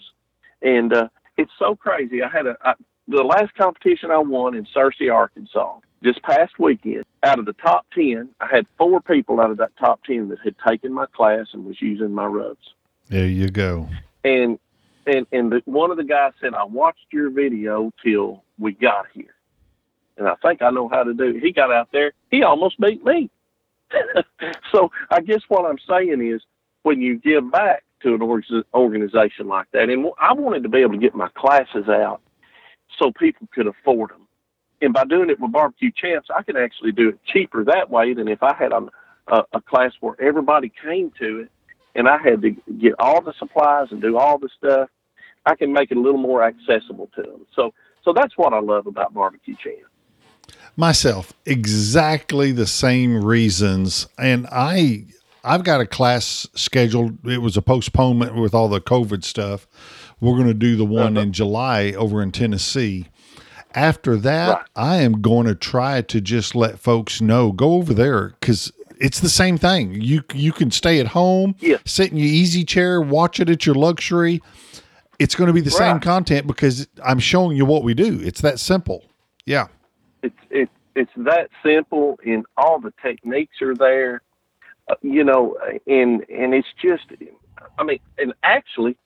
[0.62, 2.24] and uh, it's so crazy.
[2.24, 2.74] I had a I,
[3.08, 7.06] the last competition I won in Searcy, Arkansas, this past weekend.
[7.24, 10.40] Out of the top ten, I had four people out of that top ten that
[10.44, 12.74] had taken my class and was using my rubs.
[13.10, 13.90] There you go.
[14.24, 14.60] And
[15.08, 19.08] and and the, one of the guys said, "I watched your video till we got
[19.14, 19.34] here."
[20.20, 21.36] and I think I know how to do.
[21.36, 21.42] It.
[21.42, 23.32] He got out there, he almost beat me.
[24.72, 26.42] so I guess what I'm saying is,
[26.84, 30.80] when you give back to an org- organization like that, and I wanted to be
[30.80, 32.22] able to get my classes out
[32.98, 34.28] so people could afford them.
[34.82, 38.14] And by doing it with barbecue champs, I could actually do it cheaper that way
[38.14, 38.88] than if I had a,
[39.28, 41.52] a, a class where everybody came to it
[41.96, 44.90] and I had to get all the supplies and do all the stuff.
[45.46, 47.46] I can make it a little more accessible to them.
[47.56, 47.74] So,
[48.06, 49.89] so that's what I love about barbecue champs
[50.80, 54.08] myself exactly the same reasons.
[54.18, 55.06] And i
[55.44, 57.26] i've got a class scheduled.
[57.28, 59.68] It was a postponement with all the covid stuff.
[60.22, 61.24] We're going to do the one uh-huh.
[61.24, 63.08] in july over in tennessee.
[63.76, 64.66] After that right.
[64.76, 68.72] i am going to try to just let folks know go over there because
[69.02, 70.02] it's the same thing.
[70.02, 71.78] You you can stay at home yeah.
[71.86, 74.42] sit in your easy chair watch it at your luxury.
[75.20, 75.92] It's going to be the right.
[75.92, 78.22] same content because i'm showing you what we do.
[78.24, 79.04] It's that simple.
[79.46, 79.68] Yeah
[80.24, 84.22] it's it's it's that simple, and all the techniques are there.
[84.90, 85.58] Uh, you know,
[85.88, 87.04] and and it's just,
[87.78, 88.98] I mean, and actually,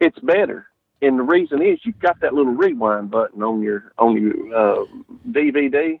[0.00, 0.66] it's better.
[1.02, 4.84] And the reason is you've got that little rewind button on your on your uh,
[5.30, 6.00] DVD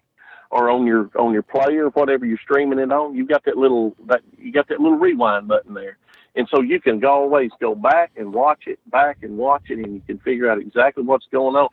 [0.50, 3.14] or on your on your player, whatever you're streaming it on.
[3.14, 5.98] You've got that little that you got that little rewind button there,
[6.34, 9.94] and so you can always go back and watch it, back and watch it, and
[9.94, 11.68] you can figure out exactly what's going on.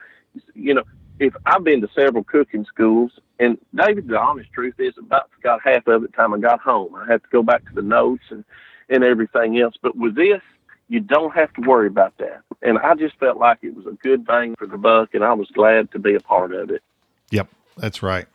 [0.53, 0.83] You know,
[1.21, 5.61] if I've been to several cooking schools, and David, the honest truth is, about forgot
[5.63, 6.95] half of it time I got home.
[6.95, 8.43] I had to go back to the notes and
[8.89, 9.75] and everything else.
[9.81, 10.41] But with this,
[10.89, 12.41] you don't have to worry about that.
[12.61, 15.33] And I just felt like it was a good bang for the buck, and I
[15.33, 16.83] was glad to be a part of it.
[17.29, 17.47] Yep,
[17.77, 18.25] that's right.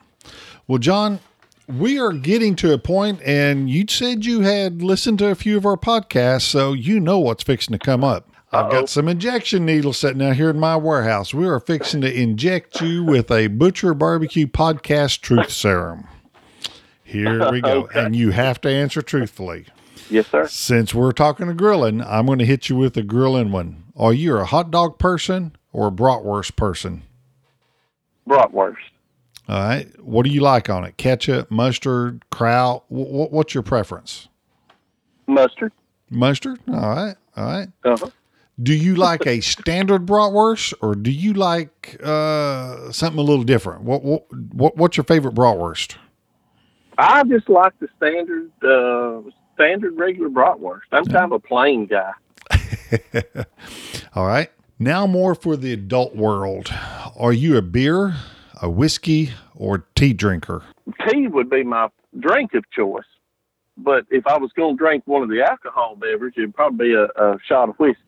[0.67, 1.19] Well, John,
[1.69, 5.57] we are getting to a point, and you said you had listened to a few
[5.57, 8.31] of our podcasts, so you know what's fixing to come up.
[8.53, 11.35] I've got some injection needles sitting out here in my warehouse.
[11.35, 16.07] We are fixing to inject you with a Butcher Barbecue Podcast Truth Serum.
[17.03, 17.83] Here we go.
[17.85, 18.05] okay.
[18.05, 19.67] And you have to answer truthfully.
[20.09, 20.47] Yes, sir.
[20.47, 23.85] Since we're talking to grilling, I'm going to hit you with a grilling one.
[23.97, 27.03] Are you a hot dog person or a bratwurst person?
[28.29, 28.77] Bratwurst.
[29.49, 29.89] All right.
[30.01, 30.97] What do you like on it?
[30.97, 32.85] Ketchup, mustard, kraut?
[32.89, 34.29] What's your preference?
[35.27, 35.73] Mustard.
[36.11, 36.61] Mustard.
[36.69, 37.17] All right.
[37.37, 37.69] All right.
[37.85, 38.11] Uh-huh.
[38.63, 43.83] Do you like a standard bratwurst or do you like uh, something a little different?
[43.83, 45.97] What, what, what what's your favorite bratwurst?
[46.97, 50.89] I just like the standard uh, standard regular bratwurst.
[50.93, 52.13] I'm kind of a plain guy.
[54.15, 54.51] All right.
[54.79, 56.73] Now more for the adult world.
[57.17, 58.15] Are you a beer,
[58.63, 60.63] a whiskey, or tea drinker?
[61.07, 61.89] Tea would be my
[62.21, 63.05] drink of choice.
[63.79, 66.95] But if I was going to drink one of the alcohol beverages, it'd probably be
[66.95, 68.01] a, a shot of whiskey.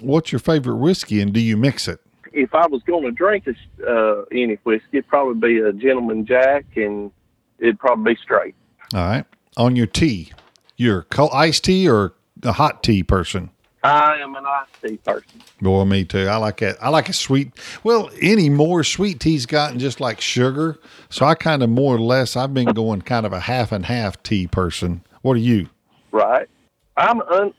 [0.00, 2.00] What's your favorite whiskey, and do you mix it?
[2.32, 6.26] If I was going to drink a, uh, any whiskey, it'd probably be a Gentleman
[6.26, 7.10] Jack, and
[7.58, 8.54] it'd probably be straight.
[8.94, 9.24] All right.
[9.56, 10.32] On your tea,
[10.76, 13.50] you're cold iced tea or a hot tea person?
[13.82, 15.42] I am an iced tea person.
[15.60, 16.26] Boy, me too.
[16.26, 16.76] I like it.
[16.80, 17.52] I like a sweet.
[17.84, 20.78] Well, any more sweet tea's gotten just like sugar.
[21.08, 22.36] So I kind of more or less.
[22.36, 25.02] I've been going kind of a half and half tea person.
[25.22, 25.68] What are you?
[26.10, 26.48] Right.
[26.96, 27.54] I'm un,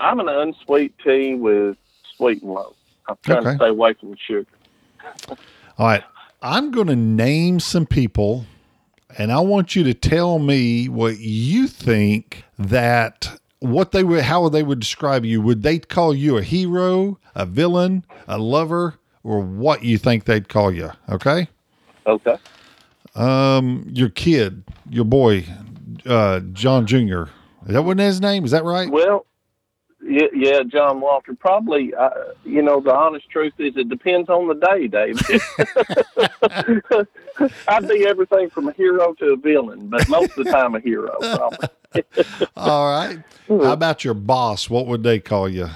[0.00, 1.76] I'm an unsweet tea with
[2.16, 2.74] sweet and low.
[3.08, 3.50] I'm trying okay.
[3.50, 4.46] to stay away from the sugar.
[5.78, 6.02] All right.
[6.42, 8.44] I'm going to name some people,
[9.16, 14.48] and I want you to tell me what you think that what they would, how
[14.50, 15.40] they would describe you.
[15.40, 20.48] Would they call you a hero, a villain, a lover, or what you think they'd
[20.48, 20.90] call you?
[21.08, 21.48] Okay.
[22.06, 22.36] Okay.
[23.14, 25.46] Um, your kid, your boy,
[26.04, 27.24] uh, John Jr.
[27.66, 28.44] Is that what his name?
[28.44, 28.90] Is that right?
[28.90, 29.24] Well,
[30.06, 31.34] yeah, yeah, John Walter.
[31.34, 32.10] Probably, uh,
[32.44, 35.18] you know, the honest truth is it depends on the day, Dave.
[37.68, 40.80] I'd be everything from a hero to a villain, but most of the time a
[40.80, 41.68] hero, probably.
[42.56, 43.22] All right.
[43.48, 44.68] How about your boss?
[44.68, 45.68] What would they call you?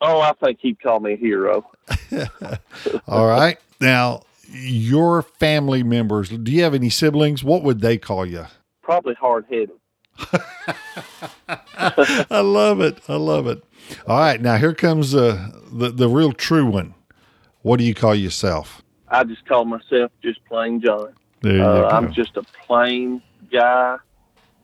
[0.00, 1.66] Oh, I think he'd call me a hero.
[3.08, 3.58] All right.
[3.80, 7.42] Now, your family members, do you have any siblings?
[7.42, 8.46] What would they call you?
[8.82, 9.70] Probably hard headed.
[11.48, 12.98] I love it.
[13.08, 13.62] I love it.
[14.06, 16.94] All right, now here comes uh, the the real true one.
[17.62, 18.82] What do you call yourself?
[19.08, 21.12] I just call myself just plain John.
[21.40, 21.96] There you uh, go.
[21.96, 23.96] I'm just a plain guy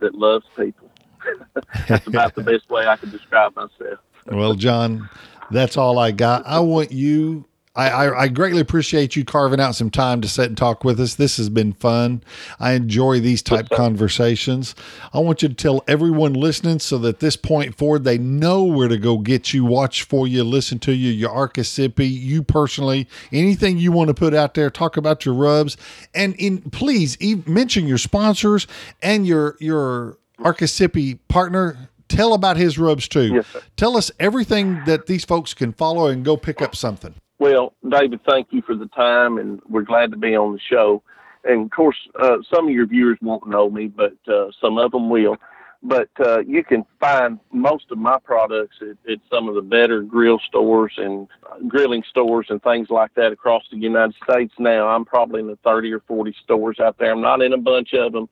[0.01, 0.91] that loves people.
[1.89, 4.01] That's about the best way I can describe myself.
[4.27, 5.09] well, John,
[5.51, 6.45] that's all I got.
[6.47, 7.45] I want you
[7.75, 11.01] I, I, I, greatly appreciate you carving out some time to sit and talk with
[11.01, 11.15] us.
[11.15, 12.23] This has been fun.
[12.61, 14.75] I enjoy these type conversations.
[15.15, 18.89] I want you to tell everyone listening so that this point forward they know where
[18.89, 23.79] to go get you, watch for you, listen to you, your Archesippi, you personally, anything
[23.79, 25.79] you want to put out there, talk about your rubs,
[26.15, 27.17] and in please
[27.47, 28.67] mention your sponsors
[29.03, 33.37] and your your Archesippi partner tell about his rubs too.
[33.37, 33.47] Yes,
[33.77, 37.15] Tell us everything that these folks can follow and go pick up something.
[37.43, 41.03] Well, David, thank you for the time, and we're glad to be on the show.
[41.43, 44.93] And of course, uh, some of your viewers won't know me, but uh, some of
[44.93, 45.37] them will.
[45.83, 50.03] But uh, you can find most of my products at, at, some of the better
[50.03, 51.27] grill stores and
[51.67, 54.55] grilling stores and things like that across the United States.
[54.61, 57.11] Now, I'm probably in the 30 or 40 stores out there.
[57.11, 58.29] I'm not in a bunch of them,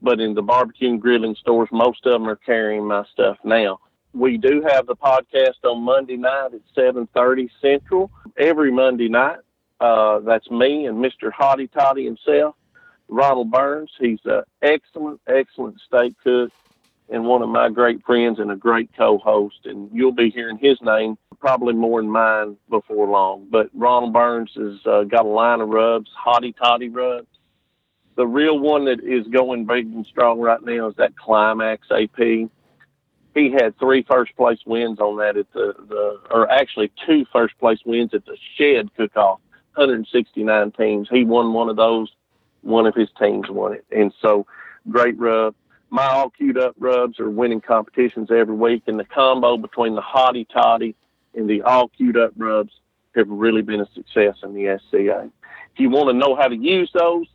[0.00, 3.80] but in the barbecue and grilling stores, most of them are carrying my stuff now.
[4.12, 9.38] We do have the podcast on Monday night at 7:30 Central every Monday night.
[9.80, 11.32] Uh, that's me and Mr.
[11.32, 12.54] Hottie Toddy himself,
[13.08, 13.90] Ronald Burns.
[13.98, 16.52] He's an excellent, excellent steak cook
[17.08, 19.66] and one of my great friends and a great co-host.
[19.66, 23.48] And you'll be hearing his name probably more than mine before long.
[23.50, 27.26] But Ronald Burns has uh, got a line of rubs, Hottie Toddy rubs.
[28.14, 32.48] The real one that is going big and strong right now is that Climax AP
[33.34, 37.58] he had three first place wins on that at the, the or actually two first
[37.58, 39.40] place wins at the shed cook off
[39.74, 42.10] 169 teams he won one of those
[42.62, 44.46] one of his teams won it and so
[44.90, 45.54] great rub
[45.90, 50.02] my all queued up rubs are winning competitions every week and the combo between the
[50.02, 50.94] hottie toddy
[51.34, 52.72] and the all queued up rubs
[53.14, 55.30] have really been a success in the SCA.
[55.74, 57.26] If you want to know how to use those,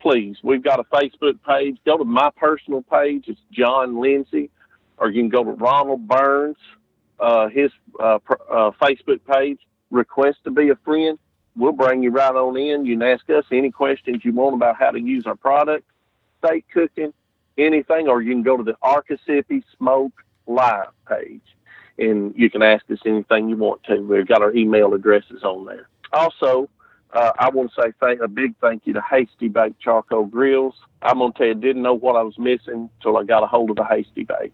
[0.00, 1.78] please, we've got a Facebook page.
[1.84, 3.24] Go to my personal page.
[3.28, 4.50] It's John Lindsay
[4.98, 6.56] or you can go to Ronald Burns,
[7.20, 7.70] uh, his
[8.00, 8.18] uh,
[8.50, 9.58] uh, Facebook page,
[9.90, 11.18] request to be a friend.
[11.56, 12.84] We'll bring you right on in.
[12.84, 15.86] You can ask us any questions you want about how to use our product,
[16.38, 17.12] steak cooking,
[17.56, 20.12] anything, or you can go to the Archesippi Smoke
[20.46, 21.40] Live page
[21.98, 24.00] and you can ask us anything you want to.
[24.00, 25.88] We've got our email addresses on there.
[26.12, 26.68] Also,
[27.12, 30.74] uh, I want to say thank, a big thank you to Hasty Bake Charcoal Grills.
[31.02, 33.46] I'm going to tell you, didn't know what I was missing until I got a
[33.46, 34.52] hold of the Hasty Bake.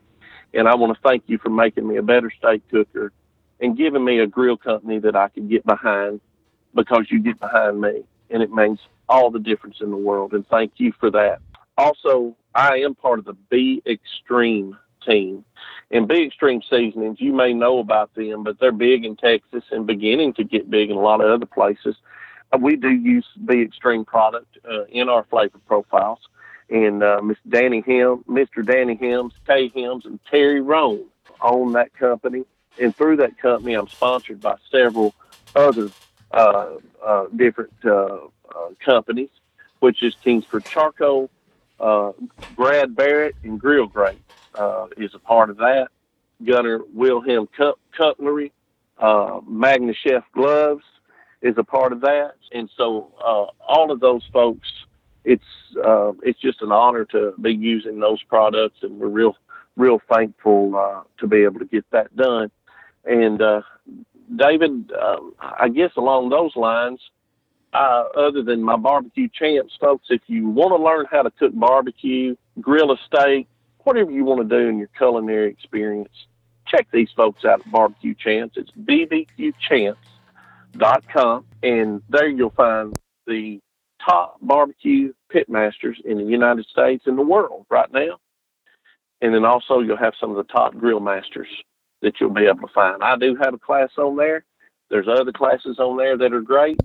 [0.54, 3.12] And I want to thank you for making me a better steak cooker
[3.60, 6.20] and giving me a grill company that I can get behind
[6.74, 8.04] because you get behind me.
[8.30, 10.32] And it makes all the difference in the world.
[10.32, 11.40] And thank you for that.
[11.76, 14.76] Also, I am part of the B Extreme
[15.06, 15.44] team.
[15.90, 19.86] And B Extreme Seasonings, you may know about them, but they're big in Texas and
[19.86, 21.96] beginning to get big in a lot of other places.
[22.58, 26.18] We do use Be Extreme product uh, in our flavor profiles
[26.70, 28.64] and uh, Miss Danny Hem, Mr.
[28.64, 31.04] Danny Hems, Tay Hems, and Terry Roan
[31.40, 32.44] own that company.
[32.80, 35.14] And through that company, I'm sponsored by several
[35.54, 35.90] other
[36.30, 38.18] uh, uh, different uh,
[38.54, 39.30] uh, companies,
[39.80, 41.28] which is Kingsford Charcoal,
[41.80, 42.12] uh,
[42.54, 44.18] Brad Barrett, and GrillGrate
[44.96, 45.88] is a part of that.
[46.44, 48.52] Gunter Wilhelm Cut- Cutlery,
[49.00, 50.84] Magna Chef Gloves
[51.42, 52.34] is a part of that.
[52.52, 53.12] And so
[53.66, 54.68] all of those folks
[55.24, 55.44] it's
[55.84, 59.36] uh, it's just an honor to be using those products, and we're real
[59.76, 62.50] real thankful uh, to be able to get that done.
[63.04, 63.62] And uh,
[64.34, 67.00] David, um, I guess along those lines,
[67.72, 71.52] uh, other than my barbecue champs, folks, if you want to learn how to cook
[71.54, 73.46] barbecue, grill a steak,
[73.84, 76.26] whatever you want to do in your culinary experience,
[76.66, 78.56] check these folks out at Barbecue Champs.
[78.56, 83.60] It's bbqchamps.com, and there you'll find the
[84.04, 88.18] top barbecue pitmasters in the United States and the world right now.
[89.20, 91.48] And then also you'll have some of the top grill masters
[92.02, 93.02] that you'll be able to find.
[93.02, 94.44] I do have a class on there.
[94.88, 96.80] There's other classes on there that are great.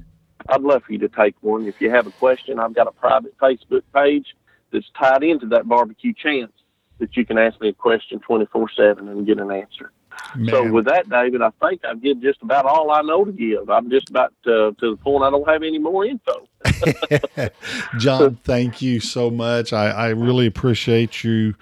[0.50, 1.66] I'd love for you to take one.
[1.68, 4.36] If you have a question, I've got a private Facebook page
[4.72, 6.54] that's tied into that Barbecue Champs
[7.00, 9.92] that you can ask me a question 24 7 and get an answer.
[10.36, 10.50] Man.
[10.50, 13.70] So with that, David, I think I've given just about all I know to give.
[13.70, 16.48] I'm just about uh, to the point I don't have any more info.
[17.98, 19.74] John, thank you so much.
[19.74, 21.56] I, I really appreciate you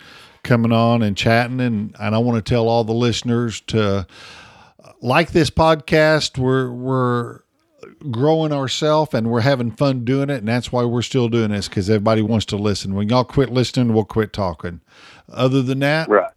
[0.44, 4.08] coming on and chatting, and and I want to tell all the listeners to
[5.02, 6.38] like this podcast.
[6.38, 7.40] We're we're
[8.12, 11.68] growing ourselves and we're having fun doing it and that's why we're still doing this
[11.68, 14.82] because everybody wants to listen when y'all quit listening we'll quit talking
[15.30, 16.32] other than that right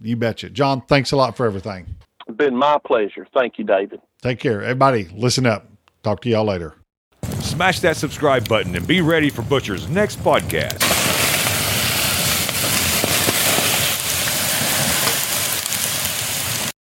[0.00, 0.50] you betcha.
[0.50, 1.96] John, thanks a lot for everything.
[2.26, 3.26] It's been my pleasure.
[3.34, 4.00] Thank you, David.
[4.22, 4.62] Take care.
[4.62, 5.68] Everybody, listen up.
[6.02, 6.74] Talk to y'all later.
[7.40, 11.05] Smash that subscribe button and be ready for Butcher's next podcast.